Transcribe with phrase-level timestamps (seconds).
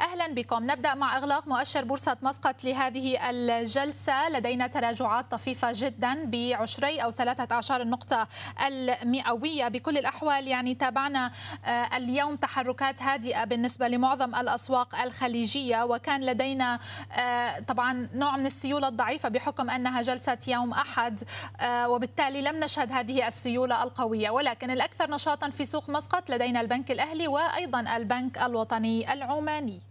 [0.00, 0.70] أهلا بكم.
[0.70, 4.28] نبدأ مع إغلاق مؤشر بورصة مسقط لهذه الجلسة.
[4.28, 8.28] لدينا تراجعات طفيفة جدا بعشرين أو ثلاثة اعشار النقطة
[8.66, 9.68] المئوية.
[9.68, 11.30] بكل الأحوال يعني تابعنا
[11.64, 15.84] آه، اليوم تحركات هادئة بالنسبة لمعظم الأسواق الخليجية.
[15.84, 16.78] وكان لدينا
[17.12, 21.22] آه، طبعا نوع من السيولة الضعيفة بحكم أنها جلسة يوم أحد
[21.60, 24.30] آه، وبالتالي لم نشهد هذه السيولة القوية.
[24.30, 29.85] ولكن الأكثر نشاطا في سوق مسقط لدينا البنك الأهلي وأيضا البنك الوطني العماني.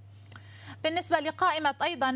[0.85, 2.09] بالنسبة لقائمة أيضا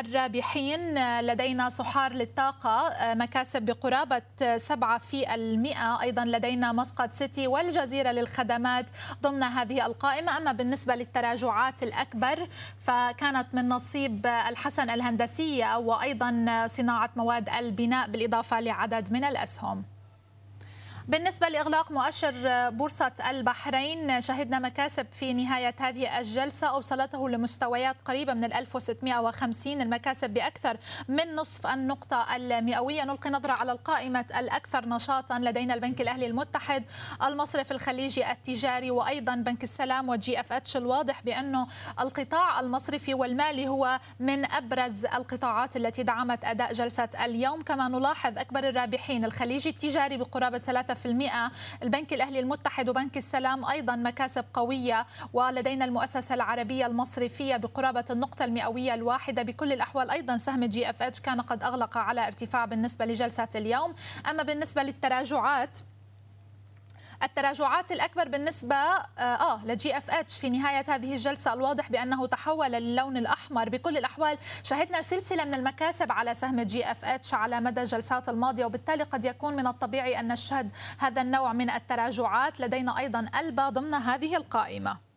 [0.00, 0.80] الرابحين
[1.20, 4.22] لدينا صحار للطاقة مكاسب بقرابة
[4.56, 6.02] 7 في المئة.
[6.02, 8.86] أيضا لدينا مسقط سيتي والجزيرة للخدمات
[9.22, 10.36] ضمن هذه القائمة.
[10.36, 12.48] أما بالنسبة للتراجعات الأكبر
[12.80, 19.84] فكانت من نصيب الحسن الهندسية وأيضا صناعة مواد البناء بالإضافة لعدد من الأسهم.
[21.08, 22.32] بالنسبة لإغلاق مؤشر
[22.70, 26.66] بورصة البحرين شهدنا مكاسب في نهاية هذه الجلسة.
[26.66, 30.76] أوصلته لمستويات قريبة من 1650 المكاسب بأكثر
[31.08, 33.04] من نصف النقطة المئوية.
[33.04, 36.84] نلقي نظرة على القائمة الأكثر نشاطا لدينا البنك الأهلي المتحد
[37.24, 41.66] المصرف الخليجي التجاري وأيضا بنك السلام و GFH الواضح بأنه
[42.00, 47.62] القطاع المصرفي والمالي هو من أبرز القطاعات التي دعمت أداء جلسة اليوم.
[47.62, 50.97] كما نلاحظ أكبر الرابحين الخليجي التجاري بقرابة 3
[51.82, 58.94] البنك الأهلي المتحد وبنك السلام أيضا مكاسب قوية ولدينا المؤسسة العربية المصرفية بقرابة النقطة المئوية
[58.94, 59.42] الواحدة.
[59.42, 63.94] بكل الأحوال أيضا سهم GFH كان قد أغلق على ارتفاع بالنسبة لجلسة اليوم.
[64.30, 65.78] أما بالنسبة للتراجعات
[67.22, 68.76] التراجعات الأكبر بالنسبة
[69.18, 71.52] آه, ل GFH في نهاية هذه الجلسة.
[71.52, 74.38] الواضح بأنه تحول للون الأحمر بكل الأحوال.
[74.62, 79.66] شهدنا سلسلة من المكاسب على سهم GFH على مدى الجلسات الماضية وبالتالي قد يكون من
[79.66, 82.60] الطبيعي أن نشهد هذا النوع من التراجعات.
[82.60, 85.07] لدينا أيضا ألبا ضمن هذه القائمة.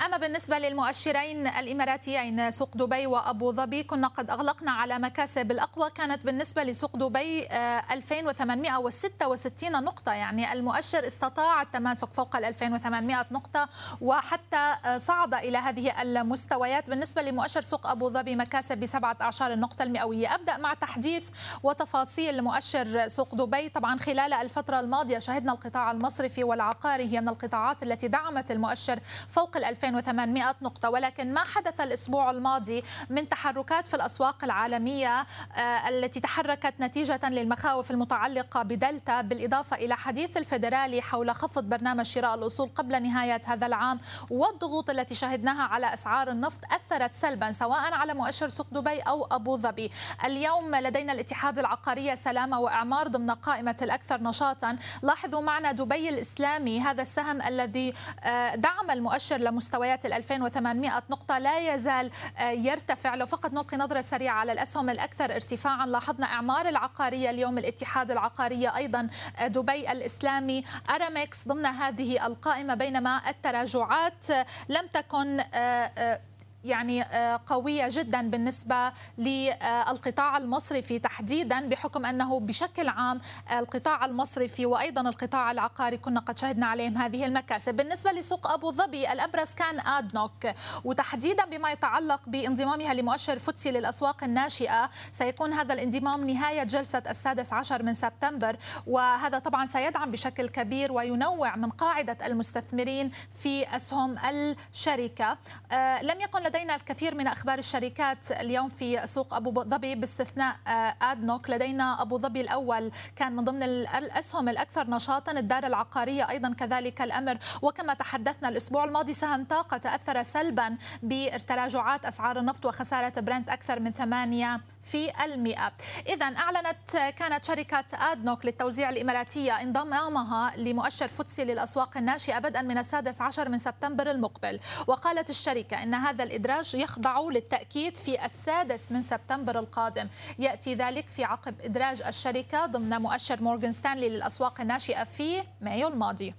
[0.00, 6.26] أما بالنسبة للمؤشرين الإماراتيين سوق دبي وأبو ظبي كنا قد أغلقنا على مكاسب الأقوى كانت
[6.26, 7.46] بالنسبة لسوق دبي
[7.90, 10.12] 2866 آه، نقطة.
[10.12, 13.68] يعني المؤشر استطاع التماسك فوق ال 2800 نقطة
[14.00, 16.90] وحتى آه، صعد إلى هذه المستويات.
[16.90, 20.34] بالنسبة لمؤشر سوق أبو ظبي مكاسب ب 17 النقطة المئوية.
[20.34, 21.30] أبدأ مع تحديث
[21.62, 23.68] وتفاصيل مؤشر سوق دبي.
[23.68, 29.56] طبعا خلال الفترة الماضية شهدنا القطاع المصرفي والعقاري هي من القطاعات التي دعمت المؤشر فوق
[29.56, 36.20] ال 2800 نقطة ولكن ما حدث الأسبوع الماضي من تحركات في الأسواق العالمية آه، التي
[36.20, 43.02] تحركت نتيجة للمخاوف المتعلقة بدلتا بالإضافة إلى حديث الفيدرالي حول خفض برنامج شراء الأصول قبل
[43.02, 44.00] نهاية هذا العام
[44.30, 49.56] والضغوط التي شهدناها على أسعار النفط أثرت سلبا سواء على مؤشر سوق دبي أو أبو
[49.56, 49.90] ظبي.
[50.24, 54.76] اليوم لدينا الاتحاد العقارية سلامة وإعمار ضمن قائمة الأكثر نشاطا.
[55.02, 61.38] لاحظوا معنا دبي الإسلامي هذا السهم الذي آه، دعم المؤشر لمستوى مستويات ال 2800 نقطة
[61.38, 63.14] لا يزال آه، يرتفع.
[63.14, 68.76] لو فقط نلقي نظرة سريعة على الأسهم الأكثر ارتفاعا لاحظنا إعمار العقارية اليوم الاتحاد العقارية
[68.76, 69.08] أيضا
[69.38, 74.26] آه، دبي الإسلامي أرامكس ضمن هذه القائمة بينما التراجعات
[74.68, 76.20] لم تكن آه،
[76.64, 83.20] يعني آه، قوية جدا بالنسبة للقطاع المصرفي تحديدا بحكم أنه بشكل عام
[83.52, 87.76] القطاع المصرفي وأيضا القطاع العقاري كنا قد شهدنا عليهم هذه المكاسب.
[87.76, 90.46] بالنسبة لسوق أبو ظبي الأبرز كان آدنوك
[90.84, 97.82] وتحديدا بما يتعلق بانضمامها لمؤشر فوتسي للأسواق الناشئة سيكون هذا الانضمام نهاية جلسة السادس عشر
[97.82, 103.10] من سبتمبر وهذا طبعا سيدعم بشكل كبير وينوع من قاعدة المستثمرين
[103.40, 105.38] في أسهم الشركة.
[105.72, 110.94] آه، لم يكن لدينا الكثير من أخبار الشركات اليوم في سوق أبو ظبي باستثناء آه،
[111.02, 117.02] ادنوك لدينا أبو ظبي الأول كان من ضمن الأسهم الأكثر نشاطا الدار العقارية أيضا كذلك
[117.02, 117.38] الأمر.
[117.62, 123.92] وكما تحدثنا الأسبوع الماضي سهم طاقة تأثر سلبا بتراجعات أسعار النفط وخسارة برنت أكثر من
[123.92, 125.72] 8 في المئة.
[126.08, 133.20] اذا أعلنت كانت شركة ادنوك للتوزيع الإماراتية انضمامها لمؤشر فوتسي للأسواق الناشئة بدءا من السادس
[133.20, 134.60] عشر من سبتمبر المقبل.
[134.86, 140.08] وقالت الشركة إن هذا الإدراج يخضع للتأكيد في السادس من سبتمبر القادم.
[140.38, 146.34] يأتي ذلك في عقب إدراج الشركة ضمن مؤشر مورغان ستانلي للأسواق الناشئة في مايو الماضي.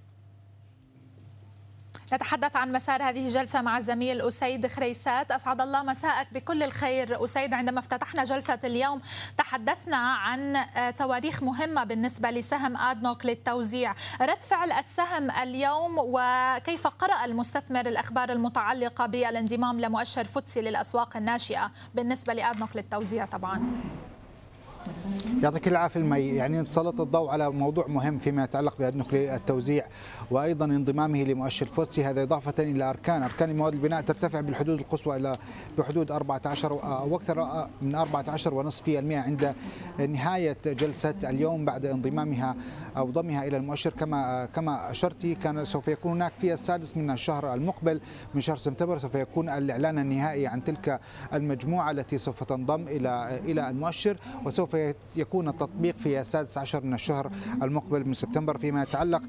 [2.13, 5.31] نتحدث عن مسار هذه الجلسة مع الزميل أسيد خريسات.
[5.31, 7.53] أسعد الله مساءك بكل الخير أسيد.
[7.53, 9.01] عندما افتتحنا جلسة اليوم
[9.37, 13.93] تحدثنا عن آه، تواريخ مهمة بالنسبة لسهم آدنوك للتوزيع.
[14.21, 22.33] رد فعل السهم اليوم وكيف قرأ المستثمر الأخبار المتعلقة بالانضمام لمؤشر فوتسي للأسواق الناشئة بالنسبة
[22.33, 23.81] لآدنوك للتوزيع طبعا؟
[25.43, 29.85] يعطيك العافية مي يعني نسلط الضوء على موضوع مهم فيما يتعلق بهذا التوزيع
[30.31, 32.05] وأيضا انضمامه لمؤشر فوتسي.
[32.05, 33.23] هذا إضافة إلى أركان.
[33.23, 35.37] أركان مواد البناء ترتفع بالحدود القصوى إلى
[35.77, 39.55] بحدود 14 أو أكثر من 14 ونصف في المئة عند
[40.09, 42.55] نهاية جلسة اليوم بعد انضمامها
[42.97, 43.89] أو ضمها إلى المؤشر.
[43.89, 48.01] كما كما اشرتي كان سوف يكون هناك في السادس من الشهر المقبل
[48.35, 50.99] من شهر سبتمبر سوف يكون الإعلان النهائي عن تلك
[51.33, 54.17] المجموعة التي سوف تنضم إلى إلى المؤشر.
[54.45, 54.77] وسوف
[55.15, 57.31] يكون التطبيق في السادس عشر من الشهر
[57.63, 59.21] المقبل من سبتمبر فيما يتعلق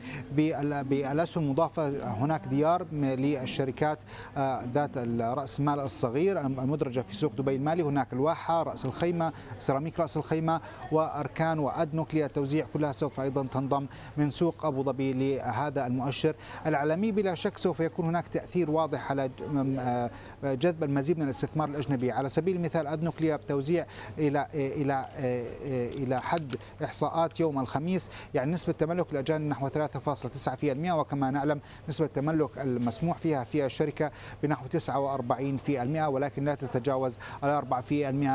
[0.88, 3.98] بالاسهم المضافة هناك ديار للشركات
[4.36, 7.82] آه، ذات راس المال الصغير المدرجة في سوق دبي المالي.
[7.82, 10.60] هناك الواحة رأس الخيمة سيراميك رأس الخيمة
[10.92, 13.86] وأركان وادنوك للتوزيع كلها سوف أيضا تنضم
[14.16, 16.34] من سوق أبو ظبي لهذا المؤشر
[16.66, 17.12] العالمي.
[17.12, 19.30] بلا شك سوف يكون هناك تأثير واضح على
[19.78, 20.10] آه،
[20.44, 22.12] جذب المزيد من الاستثمار الأجنبي.
[22.12, 23.86] على سبيل المثال ادنوك للتوزيع
[24.18, 31.30] إلى إلى آه، إلى حد إحصاءات يوم الخميس يعني نسبة تملك الأجانب نحو 3.9% وكما
[31.30, 34.10] نعلم نسبة التملك المسموح فيها في الشركة
[34.42, 37.62] بنحو 49% ولكن لا تتجاوز ال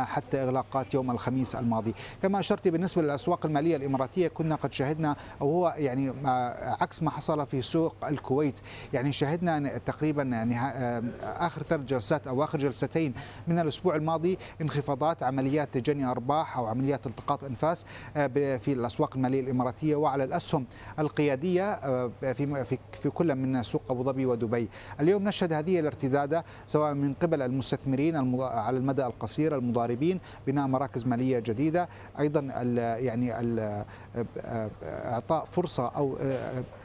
[0.05, 1.93] 4% حتى إغلاقات يوم الخميس الماضي.
[2.21, 6.13] كما أشرت بالنسبة للأسواق المالية الإماراتية كنا قد شهدنا أو هو يعني
[6.81, 8.59] عكس ما حصل في سوق الكويت.
[8.93, 10.59] يعني شهدنا تقريبا يعني
[11.23, 13.13] آخر ثلاث جلسات أو آخر جلستين
[13.47, 17.85] من الأسبوع الماضي انخفاضات عمليات تجني أرباح أو عمليات التقاط أنفاس
[18.17, 18.27] آه،
[18.57, 19.95] في الأسواق المالية الإماراتية.
[19.95, 20.65] وعلى الأسهم
[20.99, 24.69] القيادية آه، في في كل من سوق أبو ظبي ودبي.
[24.99, 31.39] اليوم نشهد هذه الارتداده سواء من قبل المستثمرين على المدى القصير المضاربين بناء مراكز مالية
[31.39, 31.89] جديدة،
[32.19, 32.39] أيضا
[32.99, 33.33] يعني
[34.85, 36.17] إعطاء فرصة أو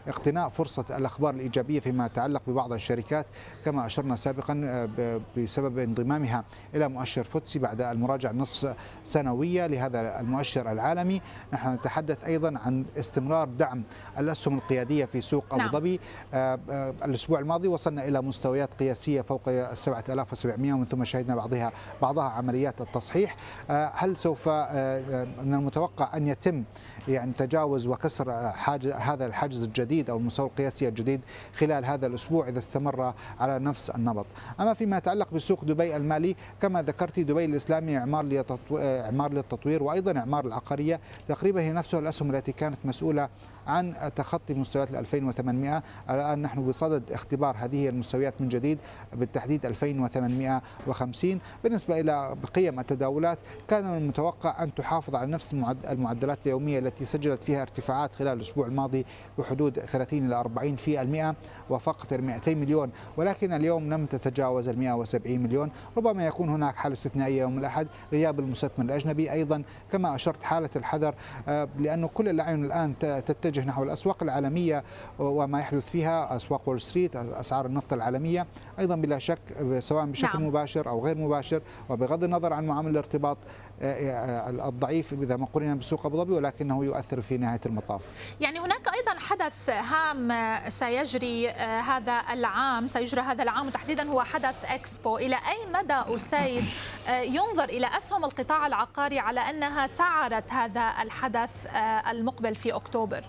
[0.08, 3.26] اقتناء فرصة الأخبار الإيجابية فيما يتعلق ببعض الشركات
[3.64, 4.62] كما أشرنا سابقا
[4.98, 6.44] آه، بسبب انضمامها
[6.74, 11.22] إلى مؤشر فوتسي بعد المراجعة النصف سنوية لهذا المؤشر العالمي
[11.52, 13.82] نحن نتحدث أيضا عن استمرار دعم
[14.18, 15.72] الأسهم القيادية في سوق أبو نعم.
[15.72, 16.00] ظبي
[16.32, 16.58] نعم.
[17.04, 21.72] الأسبوع الماضي وصلنا إلى مستويات قياسية فوق 7700 ومن ثم شهدنا بعضها
[22.02, 23.36] بعضها عمليات التصحيح
[23.70, 26.64] هل سوف من المتوقع أن يتم
[27.08, 31.20] يعني تجاوز وكسر حاجز هذا الحاجز الجديد أو المستوى القياسي الجديد
[31.56, 34.26] خلال هذا الأسبوع إذا استمر على نفس النمط.
[34.60, 40.46] أما فيما يتعلق بسوق دبي المالي كما ذكرت دبي الإسلامي إعمار إعمار للتطوير وأيضا إعمار
[40.46, 43.28] العقارية تقريبا هي نفسها الأسهم التي كانت مسؤولة
[43.66, 48.78] عن تخطي مستويات 2800 الآن نحن بصدد اختبار هذه المستويات من جديد
[49.12, 55.54] بالتحديد 2850 بالنسبة إلى قيم التداولات كان من المتوقع أن تحافظ على نفس
[55.90, 59.06] المعدلات اليومية التي سجلت فيها ارتفاعات خلال الأسبوع الماضي
[59.38, 61.34] بحدود 30 إلى 40 في المئة
[61.70, 62.90] وفقط 200 مليون.
[63.16, 65.70] ولكن اليوم لم تتجاوز ال 170 مليون.
[65.96, 67.86] ربما يكون هناك حالة استثنائية يوم الأحد.
[68.12, 71.14] غياب المستثمر الأجنبي أيضا كما أشرت حالة الحذر
[71.48, 74.84] آه، لأنه كل الأعين الآن تتجه نتجه نحو الأسواق العالمية
[75.18, 78.46] وما يحدث فيها أسواق وول ستريت أسعار النفط العالمية
[78.78, 79.38] أيضا بلا شك
[79.78, 80.48] سواء بشكل نعم.
[80.48, 83.38] مباشر أو غير مباشر وبغض النظر عن معامل الارتباط
[83.82, 88.02] آه، آه، الضعيف إذا ما قرن بسوق أبو ظبي ولكنه يؤثر في نهاية المطاف.
[88.40, 90.32] يعني هناك أيضا حدث هام
[90.68, 95.18] سيجري آه، هذا العام سيجرى هذا العام وتحديدا هو حدث إكسبو.
[95.18, 96.64] إلى أي مدى أسيد
[97.08, 101.66] ينظر إلى أسهم القطاع العقاري على أنها سعرت هذا الحدث
[102.10, 103.24] المقبل في أكتوبر؟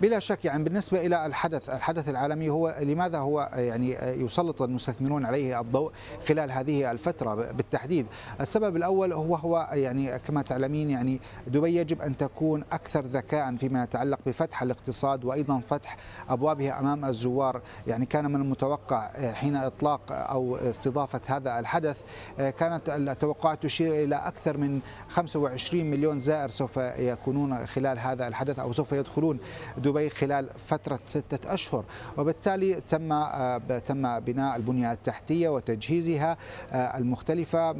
[0.00, 3.90] بلا شك يعني بالنسبة إلى الحدث الحدث العالمي هو لماذا هو يعني
[4.24, 5.92] يسلط المستثمرون عليه الضوء
[6.28, 8.06] خلال هذه الفترة بالتحديد؟
[8.40, 13.82] السبب الأول هو هو يعني كما تعلمين يعني دبي يجب أن تكون أكثر ذكاء فيما
[13.82, 15.96] يتعلق بفتح الاقتصاد وأيضا فتح
[16.28, 17.60] أبوابها أمام الزوار.
[17.86, 21.96] يعني كان من المتوقع حين إطلاق أو استضافة هذا الحدث
[22.38, 28.72] كانت التوقعات تشير إلى أكثر من 25 مليون زائر سوف يكونون خلال هذا الحدث أو
[28.72, 29.38] سوف يدخلون
[29.76, 31.84] دبي خلال فترة ستة أشهر.
[32.16, 36.36] وبالتالي تم آه، تم بناء البنية التحتية وتجهيزها
[36.72, 37.72] آه، المختلفة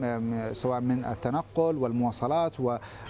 [0.52, 2.60] سواء من التنقل والمواصلات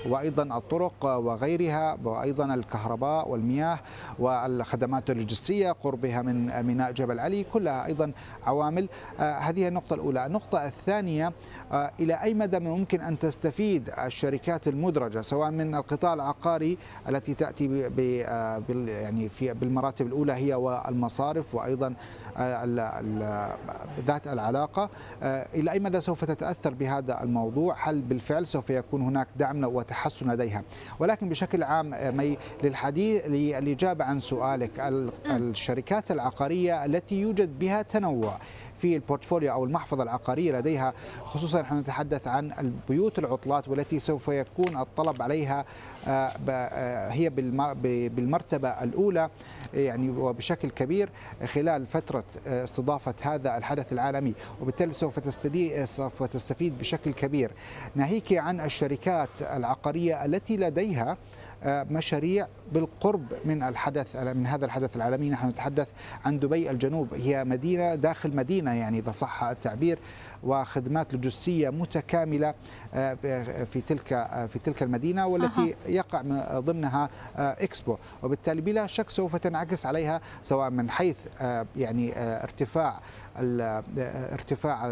[0.07, 3.79] وأيضا الطرق وغيرها وأيضا الكهرباء والمياه
[4.19, 8.13] والخدمات اللوجستية قربها من ميناء جبل علي كلها أيضا
[8.47, 8.89] عوامل.
[9.21, 10.27] آه، هذه النقطة الأولى.
[10.27, 11.33] النقطة الثانية
[12.01, 16.79] إلى أي مدى ممكن أن تستفيد الشركات المدرجة سواء من القطاع العقاري
[17.09, 17.69] التي تأتي
[18.89, 21.95] يعني في بالمراتب الأولى هي والمصارف وأيضا
[24.07, 24.91] ذات العلاقة.
[25.23, 30.31] آه، إلى أي مدى سوف تتأثر بهذا الموضوع؟ هل بالفعل سوف يكون هناك دعم وتحسن
[30.31, 30.63] لديها؟
[30.99, 34.71] ولكن بشكل عام آه، مي للحديث للاجابه عن سؤالك
[35.27, 38.39] الشركات العقارية التي يوجد بها تنوع
[38.79, 40.93] في ال portfolio أو المحفظة العقارية لديها
[41.25, 45.65] خصوصا نحن نتحدث عن البيوت العطلات والتي سوف يكون الطلب عليها
[46.09, 47.31] آه، هي
[48.09, 49.31] بالمرتبة الأولى
[49.75, 51.11] يعني وبشكل كبير
[51.47, 55.19] خلال فترة استضافه هذا الحدث العالمي وبالتالي سوف
[55.85, 57.51] سوف تستفيد بشكل كبير.
[57.95, 61.17] ناهيك عن الشركات العقارية التي لديها
[61.65, 65.31] آه، مشاريع بالقرب من الحدث من هذا الحدث العالمي.
[65.31, 65.89] نحن نتحدث
[66.25, 67.15] عن دبي الجنوب.
[67.15, 69.99] هي مدينة داخل مدينة يعني إذا صح التعبير
[70.43, 72.55] وخدمات لوجستية متكاملة
[72.95, 73.15] آه،
[73.65, 75.91] في تلك آه، في تلك المدينة والتي أه.
[75.91, 76.23] يقع
[76.59, 77.97] ضمنها إكسبو.
[78.23, 81.17] وبالتالي بلا شك سوف تنعكس عليها سواء من حيث
[81.77, 83.01] يعني ارتفاع
[84.33, 84.91] ارتفاع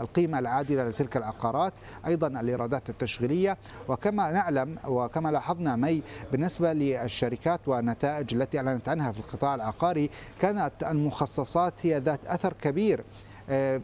[0.00, 1.72] القيمة العادلة لتلك العقارات
[2.06, 3.56] أيضا الإيرادات التشغيلية.
[3.88, 6.72] وكما نعلم وكما لاحظنا مي بالنسبة
[7.06, 10.10] للشركات والنتائج التي أعلنت عنها في القطاع العقاري
[10.40, 13.04] كانت المخصصات هي ذات أثر كبير
[13.50, 13.80] آه،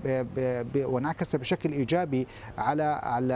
[0.77, 2.27] وانعكس بشكل إيجابي
[2.59, 3.35] على على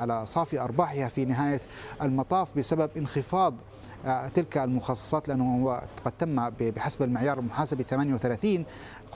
[0.00, 1.60] على صافي أرباحها في نهاية
[2.02, 3.54] المطاف بسبب انخفاض
[4.06, 8.64] آه، تلك المخصصات لأنه قد تم بحسب المعيار المحاسبي 38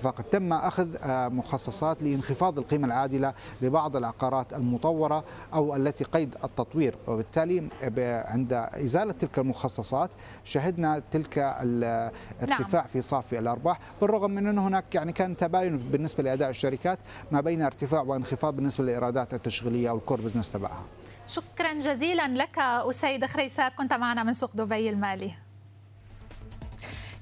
[0.01, 5.25] فقد تم أخذ آه، مخصصات لانخفاض القيمة العادلة لبعض العقارات المطورة
[5.55, 6.97] أو التي قيد التطوير.
[7.09, 7.69] وبالتالي
[8.27, 10.11] عند إزالة تلك المخصصات
[10.45, 12.91] شهدنا تلك الارتفاع نعم.
[12.93, 16.99] في صافي الأرباح بالرغم من أن هناك يعني كان تباين بالنسبة لأداء الشركات
[17.33, 20.87] ما بين ارتفاع وانخفاض بالنسبة للإيرادات التشغيلية أو الكور بزنس تبعها.
[21.27, 25.46] شكرا جزيلا لك أسيد خريسات كنت معنا من سوق دبي المالي.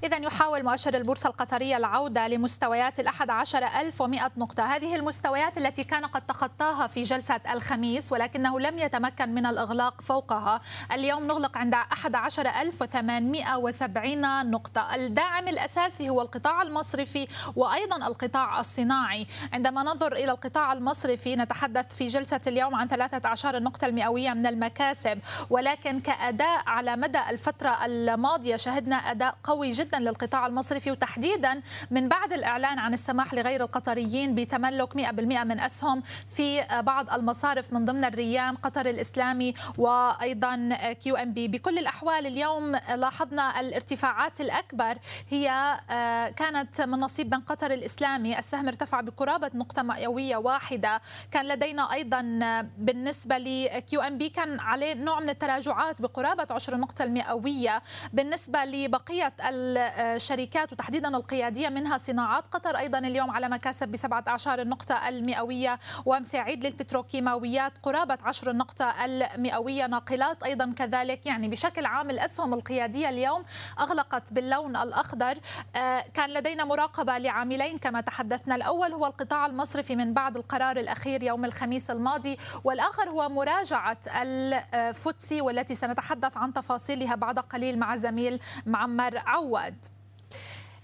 [0.03, 4.63] إذا يحاول مؤشر البورصة القطرية العودة لمستويات الأحد عشر ألف ومئة نقطة.
[4.63, 10.61] هذه المستويات التي كان قد تخطاها في جلسة الخميس ولكنه لم يتمكن من الإغلاق فوقها.
[10.91, 14.95] اليوم نغلق عند أحد عشر ألف وثمانمائة وسبعين نقطة.
[14.95, 19.27] الداعم الأساسي هو القطاع المصرفي وأيضا القطاع الصناعي.
[19.53, 25.19] عندما ننظر إلى القطاع المصرفي نتحدث في جلسة اليوم عن 13 النقطة المئوية من المكاسب.
[25.49, 31.61] ولكن كأداء على مدى الفترة الماضية شهدنا أداء قوي جدا جدا للقطاع المصرفي وتحديدا
[31.91, 34.99] من بعد الإعلان عن السماح لغير القطريين بتملك 100%
[35.43, 36.03] من أسهم
[36.35, 41.47] في بعض المصارف من ضمن الريان قطر الإسلامي وأيضا QNB.
[41.47, 44.97] بكل الأحوال اليوم لاحظنا الارتفاعات الأكبر
[45.29, 45.49] هي
[45.89, 48.39] آه، كانت من نصيب بنك قطر الإسلامي.
[48.39, 51.01] السهم ارتفع بقرابة نقطة مئوية واحدة.
[51.31, 52.21] كان لدينا أيضا
[52.77, 57.81] بالنسبة لكيو إم بي كان عليه نوع من التراجعات بقرابة عشر نقطة المئوية.
[58.13, 59.33] بالنسبة لبقية
[59.77, 66.65] الشركات وتحديدا القيادية منها صناعات قطر أيضا اليوم على مكاسب بسبعة أعشار النقطة المئوية ومساعيد
[66.65, 69.87] للبتروكيماويات قرابة عشر النقطة المئوية.
[69.87, 73.43] ناقلات أيضا كذلك يعني بشكل عام الأسهم القيادية اليوم
[73.79, 75.37] أغلقت باللون الأخضر.
[75.75, 78.55] آه، كان لدينا مراقبة لعاملين كما تحدثنا.
[78.55, 84.34] الأول هو القطاع المصرفي من بعد القرار الأخير يوم الخميس الماضي والآخر هو مراجعة ال
[84.34, 89.21] FTSE والتي سنتحدث عن تفاصيلها بعد قليل مع الزميل معمر
[89.65, 89.85] عواد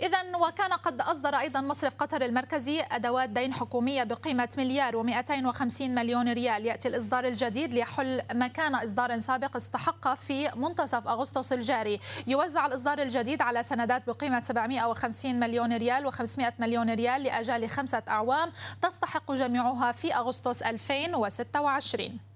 [0.02, 6.34] إذا وكان قد أصدر أيضا مصرف قطر المركزي أدوات دين حكومية بقيمة مليار و250 مليون
[6.34, 12.00] ريال يأتي الإصدار الجديد ليحل مكان إصدار سابق استحق في منتصف أغسطس الجاري.
[12.28, 18.52] يوزع الإصدار الجديد على سندات بقيمة 750 مليون ريال و500 مليون ريال لأجال خمسة أعوام
[18.82, 22.31] تستحق جميعها في أغسطس 2026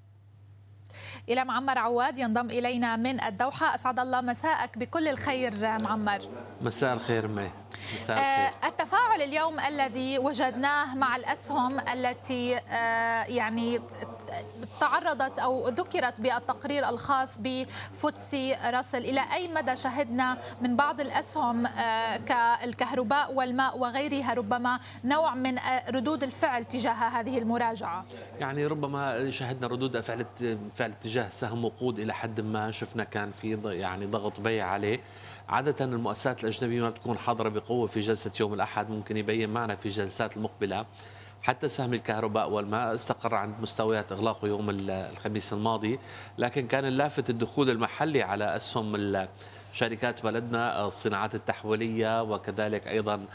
[1.30, 3.76] إلى معمر عواد ينضم إلينا من الدوحة.
[3.76, 4.78] أسعد الله مساءك.
[4.78, 6.20] بكل الخير معمر.
[6.62, 7.52] مساء الخير مي.
[7.96, 8.64] مساء الخير.
[8.64, 13.82] آه التفاعل اليوم الذي وجدناه مع الأسهم التي آه يعني
[14.80, 18.98] تعرضت أو ذكرت بالتقرير الخاص بفوتسي راسل.
[18.98, 25.92] إلى أي مدى شهدنا من بعض الأسهم آه، كالكهرباء والماء وغيرها ربما نوع من آه،
[25.92, 28.06] ردود الفعل تجاه هذه المراجعة؟
[28.40, 30.26] يعني ربما شهدنا ردود فعل
[30.76, 35.00] فعل تجاه سهم وقود إلى حد ما شفنا كان في يعني ضغط بيع عليه.
[35.50, 39.86] عادة المؤسسات الأجنبية ما بتكون حاضرة بقوة في جلسة يوم الأحد ممكن يبين معنا في
[39.86, 40.86] الجلسات المقبلة
[41.46, 46.00] حتى سهم الكهرباء والماء استقر عند مستويات اغلاقه يوم الخميس الماضي
[46.38, 48.96] لكن كان اللافت الدخول المحلي على اسهم
[49.76, 53.26] شركات بلدنا الصناعات التحويلية وكذلك أيضا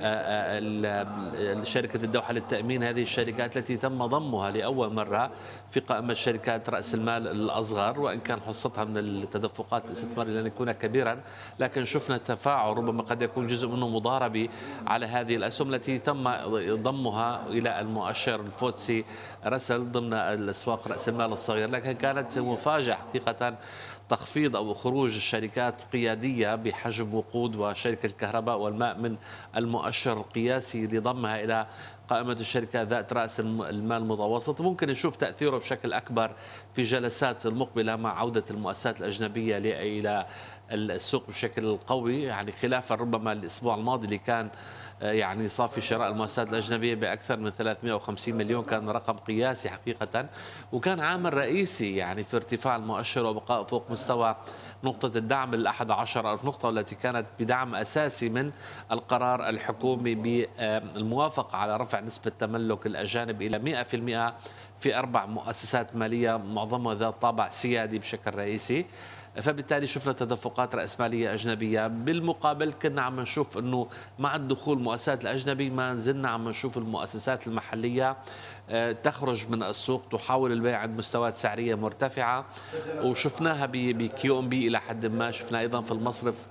[0.00, 2.82] آه، آه، شركة الدوحة للتأمين.
[2.82, 5.30] هذه الشركات التي تم ضمها لأول مرة
[5.70, 11.20] في قائمة شركات رأس المال الأصغر وإن كان حصتها من التدفقات الاستثمارية لن يكون كبيرا.
[11.58, 14.50] لكن شفنا تفاعل ربما قد يكون جزء منه مضاربي
[14.86, 16.30] على هذه الأسهم التي تم
[16.82, 19.04] ضمها إلى المؤشر الفوتسي
[19.46, 21.70] رسل ضمن الأسواق رأس المال الصغير.
[21.70, 23.56] لكن كانت مفاجأة حقيقة
[24.10, 29.16] تخفيض أو خروج الشركات قيادية بحجم وقود وشركة الكهرباء والماء من
[29.56, 31.66] المؤشر القياسي لضمها إلى
[32.08, 34.60] قائمة الشركات ذات رأس المال المتوسط.
[34.60, 36.30] ممكن نشوف تأثيره بشكل أكبر
[36.74, 40.26] في جلسات المقبلة مع عودة المؤسسات الأجنبية إلى
[40.72, 44.50] السوق بشكل قوي يعني خلافا ربما الأسبوع الماضي اللي كان
[45.00, 50.26] يعني صافي شراء المؤسسات الأجنبية بأكثر من 350 مليون كان رقم قياسي حقيقة
[50.72, 54.36] وكان عامل رئيسي يعني في ارتفاع المؤشر وبقاء فوق مستوى
[54.84, 58.50] نقطة الدعم الأحد عشر ألف نقطة والتي كانت بدعم أساسي من
[58.92, 64.32] القرار الحكومي بالموافقة على رفع نسبة تملك الأجانب إلى 100%
[64.80, 68.84] في أربع مؤسسات مالية معظمها ذات طابع سيادي بشكل رئيسي.
[69.42, 71.86] فبالتالي شفنا تدفقات رأسمالية أجنبية.
[71.86, 78.16] بالمقابل كنا عم نشوف أنه مع الدخول المؤسسات الأجنبي ما نزلنا عم نشوف المؤسسات المحلية
[78.70, 82.44] آه، تخرج من السوق تحاول البيع عند مستويات سعرية مرتفعة.
[83.02, 85.30] وشفناها بكيو إم بي إلى حد ما.
[85.30, 86.46] شفنا أيضا في المصرف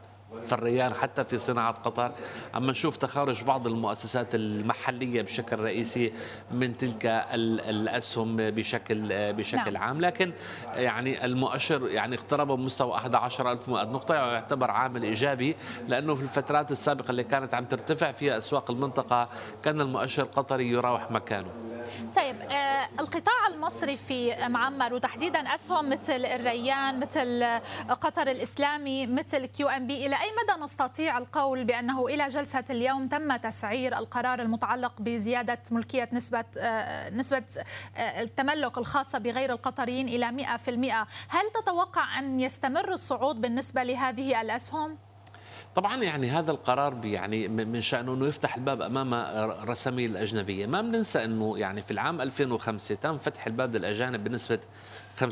[0.45, 2.11] في الريان حتى في صناعة قطر.
[2.53, 6.13] عم نشوف تخارج بعض المؤسسات المحلية بشكل رئيسي
[6.51, 9.83] من تلك الأسهم بشكل بشكل نعم.
[9.83, 10.01] عام.
[10.01, 10.31] لكن
[10.73, 15.55] يعني المؤشر يعني اقترب من مستوى 11100 نقطة يعتبر عامل إيجابي
[15.87, 19.29] لأنه في الفترات السابقة اللي كانت عم ترتفع فيها أسواق المنطقة
[19.63, 21.49] كان المؤشر القطري يراوح مكانه.
[22.15, 27.59] طيب آه القطاع المصرفي معمر وتحديدا أسهم مثل الريان مثل
[27.89, 33.97] قطر الإسلامي مثل QNB إلى أي مدى نستطيع القول بأنه إلى جلسة اليوم تم تسعير
[33.97, 37.43] القرار المتعلق بزيادة ملكية نسبة آه نسبة
[37.95, 40.69] آه التملك الخاصة بغير القطريين إلى 100%
[41.29, 44.97] هل تتوقع أن يستمر الصعود بالنسبة لهذه الأسهم؟
[45.75, 50.65] طبعا يعني هذا القرار يعني من شأنه أنه يفتح الباب أمام الرساميل الأجنبية.
[50.65, 54.59] ما بننسى أنه يعني في العام 2005 تم فتح الباب للأجانب بنسبة
[55.19, 55.23] 25%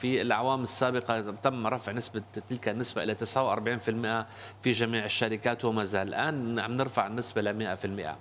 [0.00, 4.26] في الأعوام السابقة تم رفع نسبة تلك النسبة إلى 49%
[4.62, 8.16] في جميع الشركات وما زال الآن عم نرفع النسبة ل 100%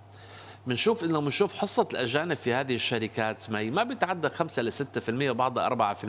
[0.67, 4.75] بنشوف إنه بنشوف حصة الأجانب في هذه الشركات ما ما بتعدى 5 ل 6%
[5.09, 6.05] وبعضها 4%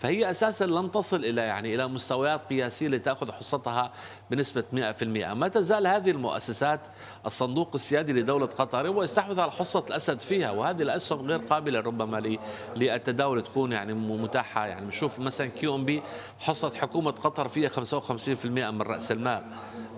[0.00, 3.92] فهي أساسا لن تصل إلى يعني إلى مستويات قياسية لتأخذ حصتها
[4.30, 5.02] بنسبة 100%
[5.34, 6.80] ما تزال هذه المؤسسات
[7.26, 12.38] الصندوق السيادي لدولة قطر هو يستحوذ على حصة الأسد فيها وهذه الأسهم غير قابلة ربما
[12.76, 14.66] للتداول تكون يعني متاحة.
[14.66, 16.02] يعني بنشوف مثلا QNB
[16.38, 19.42] حصة حكومة قطر فيها 55% من رأس المال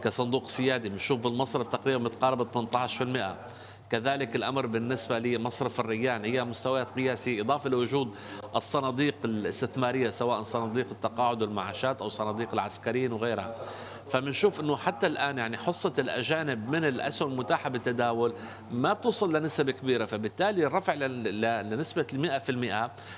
[0.05, 0.88] كصندوق سيادي.
[0.88, 3.52] بنشوف بالمصرف تقريبا متقاربه 18%
[3.93, 8.15] كذلك الأمر بالنسبة لمصرف الريان هي مستويات قياسية إضافة لوجود
[8.57, 13.55] الصناديق الاستثمارية سواء صناديق التقاعد والمعاشات أو صناديق العسكريين وغيرها.
[14.12, 18.35] فبنشوف إنه حتى الآن يعني حصة الأجانب من الأسهم المتاحة بالتداول
[18.70, 22.07] ما بتوصل لنسب كبيرة فبالتالي الرفع لنسبة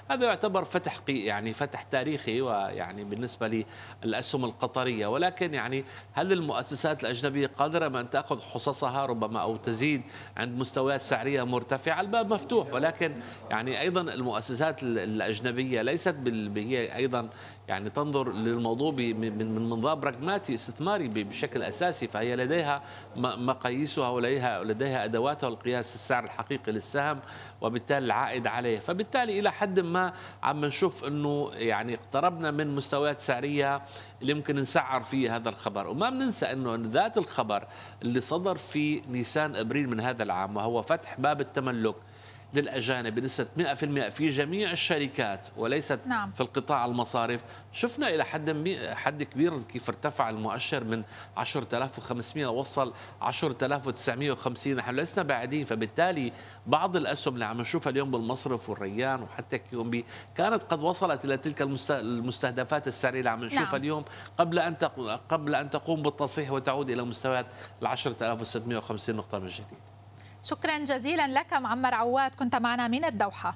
[0.08, 3.64] 100% هذا يعتبر فتح يعني فتح تاريخي ويعني بالنسبة
[4.04, 5.06] للأسهم القطرية.
[5.06, 10.02] ولكن يعني هل المؤسسات الأجنبية قادرة من تأخذ حصصها ربما أو تزيد
[10.36, 12.74] عند مستويات سعرية مرتفعة؟ الباب مفتوح.
[12.74, 13.14] ولكن
[13.50, 16.16] يعني أيضا المؤسسات الأجنبية ليست
[16.56, 17.28] هي أيضا
[17.68, 22.82] يعني تنظر للموضوع من منظار براغماتي استثماري بشكل أساسي فهي لديها
[23.16, 27.20] مقاييسها ولديها لديها أدواتها لقياس السعر الحقيقي للسهم
[27.60, 28.78] وبالتالي العائد عليه.
[28.78, 33.82] فبالتالي إلى حد ما عم نشوف إنه يعني اقتربنا من مستويات سعرية
[34.22, 35.86] اللي ممكن نسعر فيه هذا الخبر.
[35.86, 37.66] وما بننسى إنه ذات الخبر
[38.02, 41.94] اللي صدر في نيسان أبريل من هذا العام وهو فتح باب التملك
[42.54, 46.30] للأجانب بنسبة 100% في جميع الشركات وليست نعم.
[46.32, 47.40] في القطاع المصارف
[47.72, 51.02] شفنا إلى حد حد كبير كيف ارتفع المؤشر من
[51.36, 56.32] 10500 وصل 10950 نحن لسنا بعيدين فبالتالي
[56.66, 60.04] بعض الأسهم اللي عم نشوفها اليوم بالمصرف والريان وحتى كيومبي
[60.36, 63.74] كانت قد وصلت إلى تلك المستهدفات السعرية اللي عم نشوفها نعم.
[63.74, 64.04] اليوم
[64.38, 64.74] قبل أن
[65.30, 67.46] قبل أن تقوم بالتصحيح وتعود إلى مستويات
[67.82, 69.93] ال 10650 نقطة من جديد
[70.44, 73.54] شكرا جزيلا لك معمر عواد كنت معنا من الدوحة.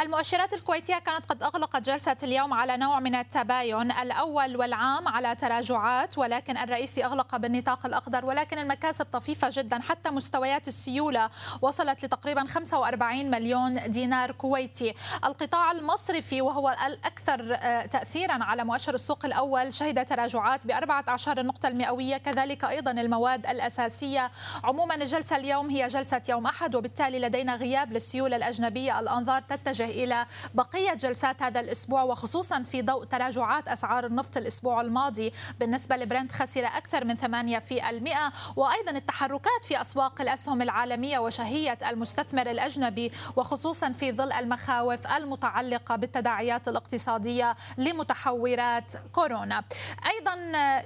[0.00, 6.18] المؤشرات الكويتية كانت قد أغلقت جلسة اليوم على نوع من التباين الأول والعام على تراجعات
[6.18, 11.30] ولكن الرئيسي أغلق بالنطاق الأخضر ولكن المكاسب طفيفة جدا حتى مستويات السيولة
[11.62, 14.94] وصلت لتقريبا 45 مليون دينار كويتي.
[15.24, 21.68] القطاع المصرفي وهو الأكثر آه، تأثيرا على مؤشر السوق الأول شهد تراجعات ب 14 النقطة
[21.68, 24.30] المئوية كذلك أيضا المواد الأساسية.
[24.64, 29.00] عموما الجلسة اليوم هي جلسة يوم أحد وبالتالي لدينا غياب للسيولة الأجنبية.
[29.00, 35.32] الأنظار تتجه إلى بقية جلسات هذا الأسبوع وخصوصا في ضوء تراجعات أسعار النفط الأسبوع الماضي.
[35.60, 41.78] بالنسبة لبرنت خسر أكثر من 8 في المئة وأيضا التحركات في أسواق الأسهم العالمية وشهية
[41.90, 49.64] المستثمر الأجنبي وخصوصا في ظل المخاوف المتعلقة بالتداعيات الاقتصادية لمتحورات كورونا.
[50.06, 50.34] أيضا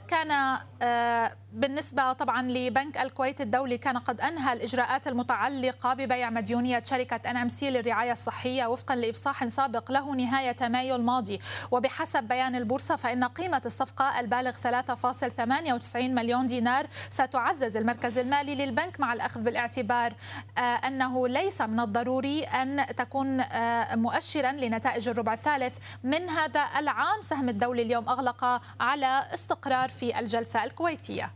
[0.08, 7.30] كان آه، بالنسبة طبعا لبنك الكويت الدولي كان قد أنهى الإجراءات المتعلقة ببيع مديونية شركة
[7.30, 11.40] NMC للرعاية الصحية وفقا لإفصاح سابق له نهاية مايو الماضي.
[11.70, 19.12] وبحسب بيان البورصة فإن قيمة الصفقة البالغ 3.98 مليون دينار ستعزز المركز المالي للبنك مع
[19.12, 20.14] الأخذ بالاعتبار
[20.58, 27.22] آه، أنه ليس من الضروري أن تكون آه، مؤشرا لنتائج الربع الثالث من هذا العام.
[27.22, 31.30] سهم الدولي اليوم أغلق على استقرار في الجلسة الكويتية.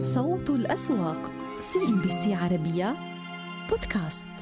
[0.00, 2.94] صوت الأسواق CNBC عربية
[3.70, 4.35] بودكاست.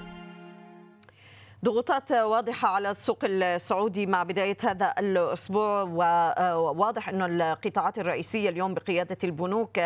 [1.65, 9.17] ضغوطات واضحة على السوق السعودي مع بداية هذا الأسبوع وواضح أن القطاعات الرئيسية اليوم بقيادة
[9.25, 9.81] البنوك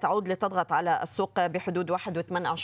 [0.00, 1.98] تعود لتضغط على السوق بحدود 1.8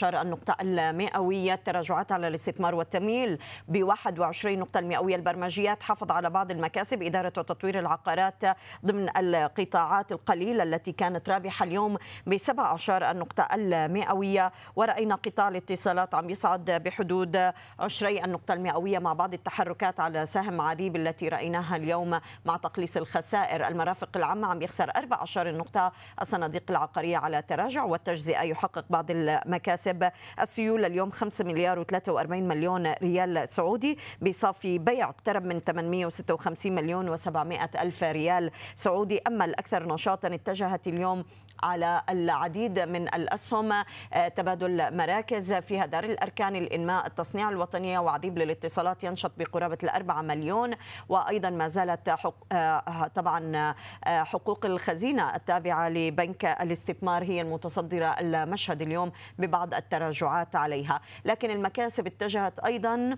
[0.04, 1.54] النقطة المئوية.
[1.54, 5.16] التراجعات على الاستثمار والتمويل ب 21 نقطة المئوية.
[5.16, 7.02] البرمجيات حافظ على بعض المكاسب.
[7.02, 8.44] إدارة وتطوير العقارات
[8.86, 14.52] ضمن القطاعات القليلة التي كانت رابحة اليوم ب 17 النقطة المئوية.
[14.76, 20.60] ورأينا قطاع الاتصالات عم يصعد بحدود 20 النقطة النقطة المئوية مع بعض التحركات على سهم
[20.60, 23.68] عريب التي رأيناها اليوم مع تقليص الخسائر.
[23.68, 25.92] المرافق العامة عم يخسر 14 نقطة.
[26.22, 30.10] الصناديق العقارية على تراجع والتجزئة يحقق بعض المكاسب.
[30.40, 33.98] السيولة اليوم 5 مليار و43 مليون ريال سعودي.
[34.22, 39.20] بصافي بيع اقترب من 856 مليون و700 ألف ريال سعودي.
[39.26, 41.24] أما الأكثر نشاطا اتجهت اليوم
[41.62, 43.72] على العديد من الأسهم.
[43.72, 50.74] آه، تبادل مراكز فيها دار الأركان الإنماء التصنيع الوطنية وعديد للاتصالات ينشط بقرابة الأربعة مليون
[51.08, 53.74] وأيضا ما زالت حق آه، طبعا
[54.04, 61.00] آه، حقوق الخزينة التابعة لبنك الاستثمار هي المتصدرة المشهد اليوم ببعض التراجعات عليها.
[61.24, 63.16] لكن المكاسب اتجهت أيضا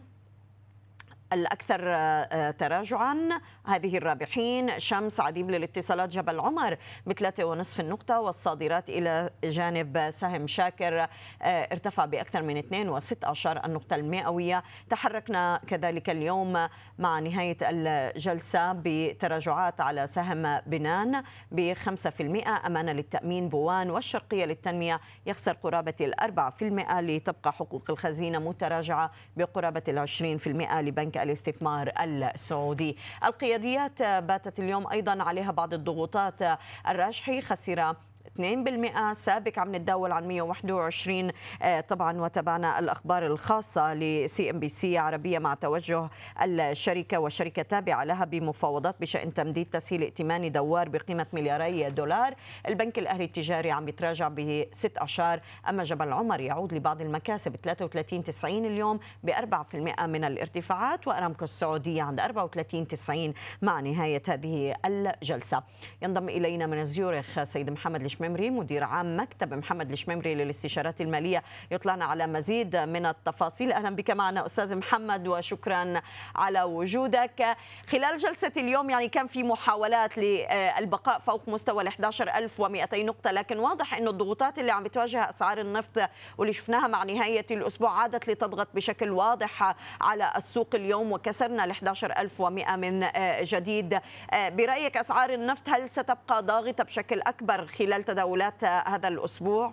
[1.32, 3.40] الأكثر آه، تراجعا.
[3.66, 11.00] هذه الرابحين شمس عديب للاتصالات جبل عمر بثلاثة ونصف النقطة والصادرات إلى جانب سهم شاكر
[11.00, 11.08] آه،
[11.42, 14.62] ارتفع بأكثر من 2.16 النقطة المئوية.
[14.90, 23.90] تحركنا كذلك اليوم مع نهاية الجلسة بتراجعات على سهم بنان ب 5% أمانة للتأمين بوان
[23.90, 30.80] والشرقية للتنمية يخسر قرابة الأربعة في المئة لتبقى حقوق الخزينة متراجعة بقرابة العشرين في المئة
[30.80, 32.96] لبنك الاستثمار السعودي.
[33.24, 37.94] القياديات باتت اليوم أيضا عليها بعض الضغوطات الراجحي خسر
[38.38, 41.30] 2% سابك عم تتداول عن 121
[41.62, 46.08] آه، طبعا وتابعنا الأخبار الخاصة ل CNBC عربية مع توجه
[46.42, 52.34] الشركة وشركة تابعة لها بمفاوضات بشأن تمديد تسهيل ائتماني دوار بقيمة ملياري دولار.
[52.68, 55.40] البنك الأهلي التجاري عم يتراجع بست أشهر.
[55.68, 59.74] أما جبل عمر يعود لبعض المكاسب 33 90 اليوم ب 4%
[60.06, 65.62] من الارتفاعات وأرامكو السعودية عند 34 90 مع نهاية هذه الجلسة.
[66.02, 72.04] ينضم إلينا من زيورخ سيد محمد الشممري مدير عام مكتب محمد الشممري للاستشارات المالية يطلعنا
[72.04, 73.72] على مزيد من التفاصيل.
[73.72, 76.00] أهلا بك معنا أستاذ محمد وشكرا
[76.36, 77.56] على وجودك.
[77.90, 83.94] خلال جلسة اليوم يعني كان في محاولات للبقاء فوق مستوى ال 11200 نقطة لكن واضح
[83.94, 89.10] أنه الضغوطات اللي عم بتواجه أسعار النفط واللي شفناها مع نهاية الأسبوع عادت لتضغط بشكل
[89.10, 93.06] واضح على السوق اليوم وكسرنا ال 11100 من
[93.42, 93.98] جديد.
[94.32, 99.72] برأيك أسعار النفط هل ستبقى ضاغطة بشكل أكبر خلال تداولات هذا الأسبوع؟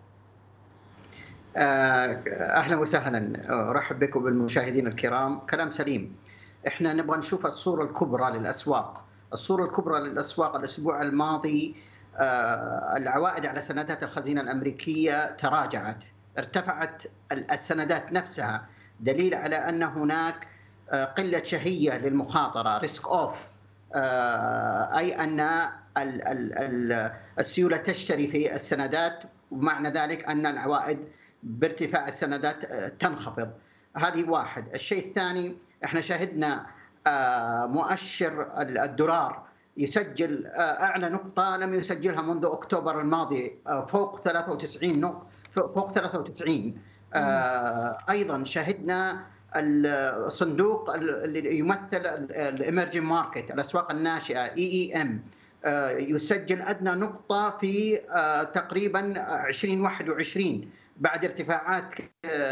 [1.58, 2.24] آه،
[2.56, 3.50] أهلا وسهلا.
[3.70, 5.40] أرحب بكم بالمشاهدين الكرام.
[5.40, 6.16] كلام سليم.
[6.68, 9.06] إحنا نبغى نشوف الصورة الكبرى للأسواق.
[9.34, 11.76] الصورة الكبرى للأسواق الأسبوع الماضي
[12.18, 16.04] آه، العوائد على سندات الخزينة الأمريكية تراجعت.
[16.38, 18.66] ارتفعت السندات نفسها
[19.00, 20.48] دليل على أن هناك
[20.92, 23.48] آه، قلة شهية للمخاطرة ريسك أوف
[24.98, 25.70] أي أن
[27.40, 29.20] السيولة تشتري في السندات
[29.52, 31.00] ومعنى ذلك أن العوائد
[31.44, 33.50] بارتفاع السندات آه، تنخفض.
[33.98, 34.74] هذه واحد.
[34.74, 36.66] الشيء الثاني إحنا شهدنا
[37.08, 43.56] آه، مؤشر الدولار يسجل آه، أعلى نقطة لم يسجلها منذ أكتوبر الماضي
[43.88, 46.82] فوق 93 نقطة فوق 93
[48.10, 55.22] أيضا شهدنا الصندوق اللي يمثل ال emerging market الأسواق الناشئة EEM
[55.98, 59.00] يسجل أدنى نقطة في آه، تقريبا
[59.48, 61.94] 2021 بعد ارتفاعات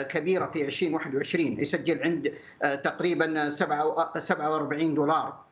[0.10, 2.34] كبيرة في 2021 يسجل عند
[2.84, 5.46] تقريبا 47 دولار.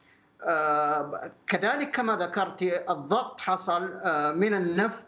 [1.47, 3.83] كذلك كما ذكرت الضغط حصل
[4.35, 5.05] من النفط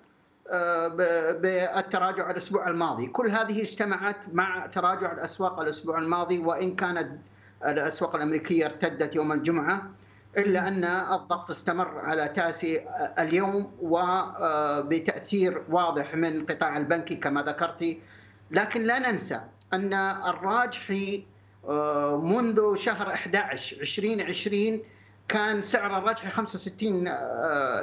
[1.42, 7.20] بالتراجع الأسبوع الماضي، كل هذه اجتمعت مع تراجع الأسواق الأسبوع الماضي وإن كانت
[7.66, 9.92] الأسواق الأمريكية ارتدت يوم الجمعة
[10.38, 12.88] إلا أن الضغط استمر على تاسي
[13.20, 17.98] اليوم وبتاثير واضح من قطاع البنكي كما ذكرت.
[18.52, 19.42] لكن لا ننسى
[19.74, 21.26] أن الراجحي
[22.22, 24.82] منذ شهر 11 2020
[25.28, 27.08] كان سعر الراجحي 65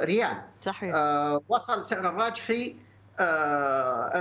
[0.03, 0.37] ريال.
[0.65, 0.95] صحيح.
[1.49, 2.75] وصل سعر الراجحي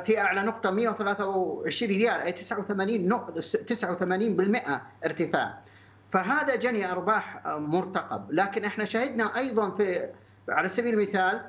[0.05, 5.62] في أعلى نقطة 123 ريال أي 89 89% ارتفاع.
[6.12, 8.33] فهذا جني أرباح مرتقب.
[8.33, 10.11] لكن إحنا شهدنا أيضا في
[10.48, 11.40] على سبيل المثال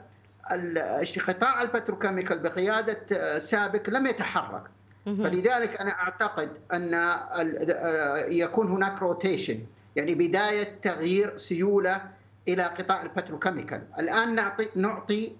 [1.28, 4.63] قطاع ال petrochemical بقيادة سابك لم يتحرك.
[5.06, 6.93] فلذلك أنا أعتقد أن
[8.32, 9.60] يكون هناك rotation
[9.95, 12.02] يعني بداية تغيير سيولة
[12.47, 13.82] إلى قطاع ال petrochemical.
[13.99, 15.36] الآن نعطي نعطي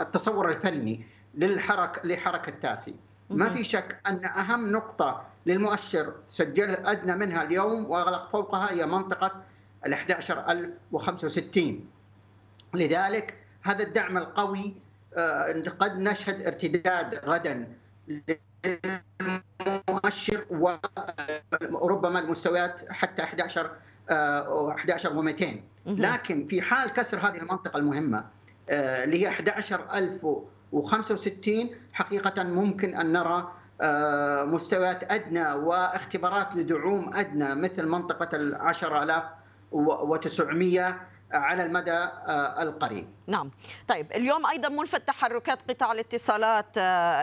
[0.00, 2.96] التصور الفني للحركة لحركة تاسي.
[3.30, 9.42] ما في شك أن أهم نقطة للمؤشر سجل أدنى منها اليوم واغلق فوقها هي منطقة
[9.86, 11.84] ال 11065
[12.74, 14.74] لذلك هذا الدعم القوي
[15.78, 17.72] قد نشهد ارتداد غدا
[19.88, 20.44] للمؤشر
[21.70, 23.70] وربما المستويات حتى 11
[24.10, 25.44] 11 و200
[25.86, 28.24] لكن في حال كسر هذه المنطقة المهمة
[28.70, 29.28] اللي هي
[30.72, 33.52] 11065 حقيقة ممكن أن نرى
[34.46, 41.00] مستويات أدنى واختبارات لدعوم أدنى مثل منطقة ال 10900
[41.32, 42.08] على المدى
[42.62, 43.08] القريب.
[43.26, 43.50] نعم.
[43.88, 46.76] طيب اليوم أيضا ملفت تحركات قطاع الاتصالات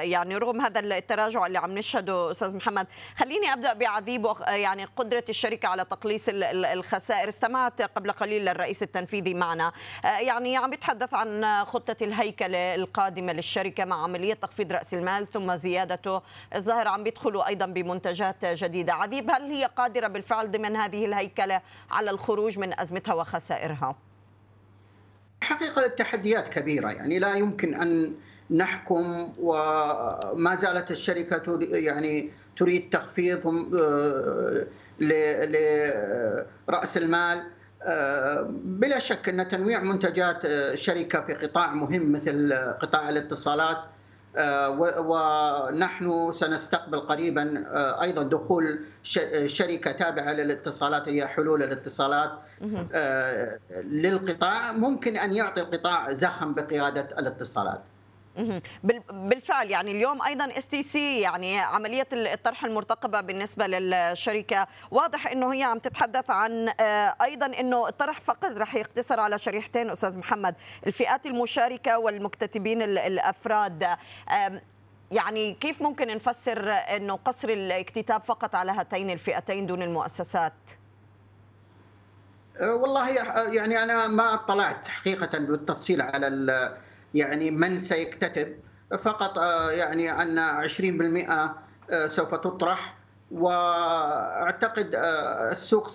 [0.04, 2.88] يعني رغم هذا التراجع اللي عم نشهده أستاذ محمد.
[3.18, 7.30] خليني أبدأ بعذيب يعني قدرة الشركة على تقليص الخسائر.
[7.30, 9.72] استمعت قبل قليل للرئيس التنفيذي معنا.
[10.04, 16.22] يعني عم يتحدث عن خطة الهيكلة القادمة للشركة مع عملية تخفيض رأس المال ثم زيادته.
[16.56, 18.94] الظاهر عم بيدخلوا أيضا بمنتجات جديدة.
[18.94, 23.96] عذيب هل هي قادرة بالفعل ضمن هذه الهيكلة على الخروج من أزمتها وخسائرها؟
[25.42, 28.16] حقيقة التحديات كبيرة يعني لا يمكن أن
[28.52, 33.48] نحكم وما زالت الشركة يعني تريد تخفيض
[35.00, 37.44] لرأس المال
[38.50, 40.42] بلا شك أن تنويع منتجات
[40.76, 43.78] شركة في قطاع مهم مثل قطاع الاتصالات
[45.00, 47.64] ونحن سنستقبل قريبا
[48.02, 48.80] أيضا دخول
[49.46, 52.32] شركة تابعة للاتصالات هي حلول الاتصالات
[53.84, 57.82] للقطاع ممكن أن يعطي القطاع زخم بقيادة الاتصالات.
[59.12, 64.68] بالفعل يعني اليوم أيضا STC يعني عملية الطرح المرتقبة بالنسبة للشركة.
[64.92, 66.70] واضح إنه هي عم تتحدث عن
[67.22, 70.56] أيضا إنه الطرح فقط رح يقتصر على شريحتين أستاذ محمد.
[70.88, 73.98] الفئات المشاركة والمكتتبين الأفراد.
[75.12, 80.54] يعني كيف ممكن نفسر إنه قصر الاكتتاب فقط على هاتين الفئتين دون المؤسسات؟
[82.62, 83.10] والله
[83.56, 86.28] يعني أنا ما اطلعت حقيقة بالتفصيل على
[87.14, 88.56] يعني من سيكتتب.
[89.00, 89.38] فقط
[89.72, 92.98] يعني أن 20% سوف تطرح.
[93.32, 94.92] وأعتقد
[95.52, 95.90] السوق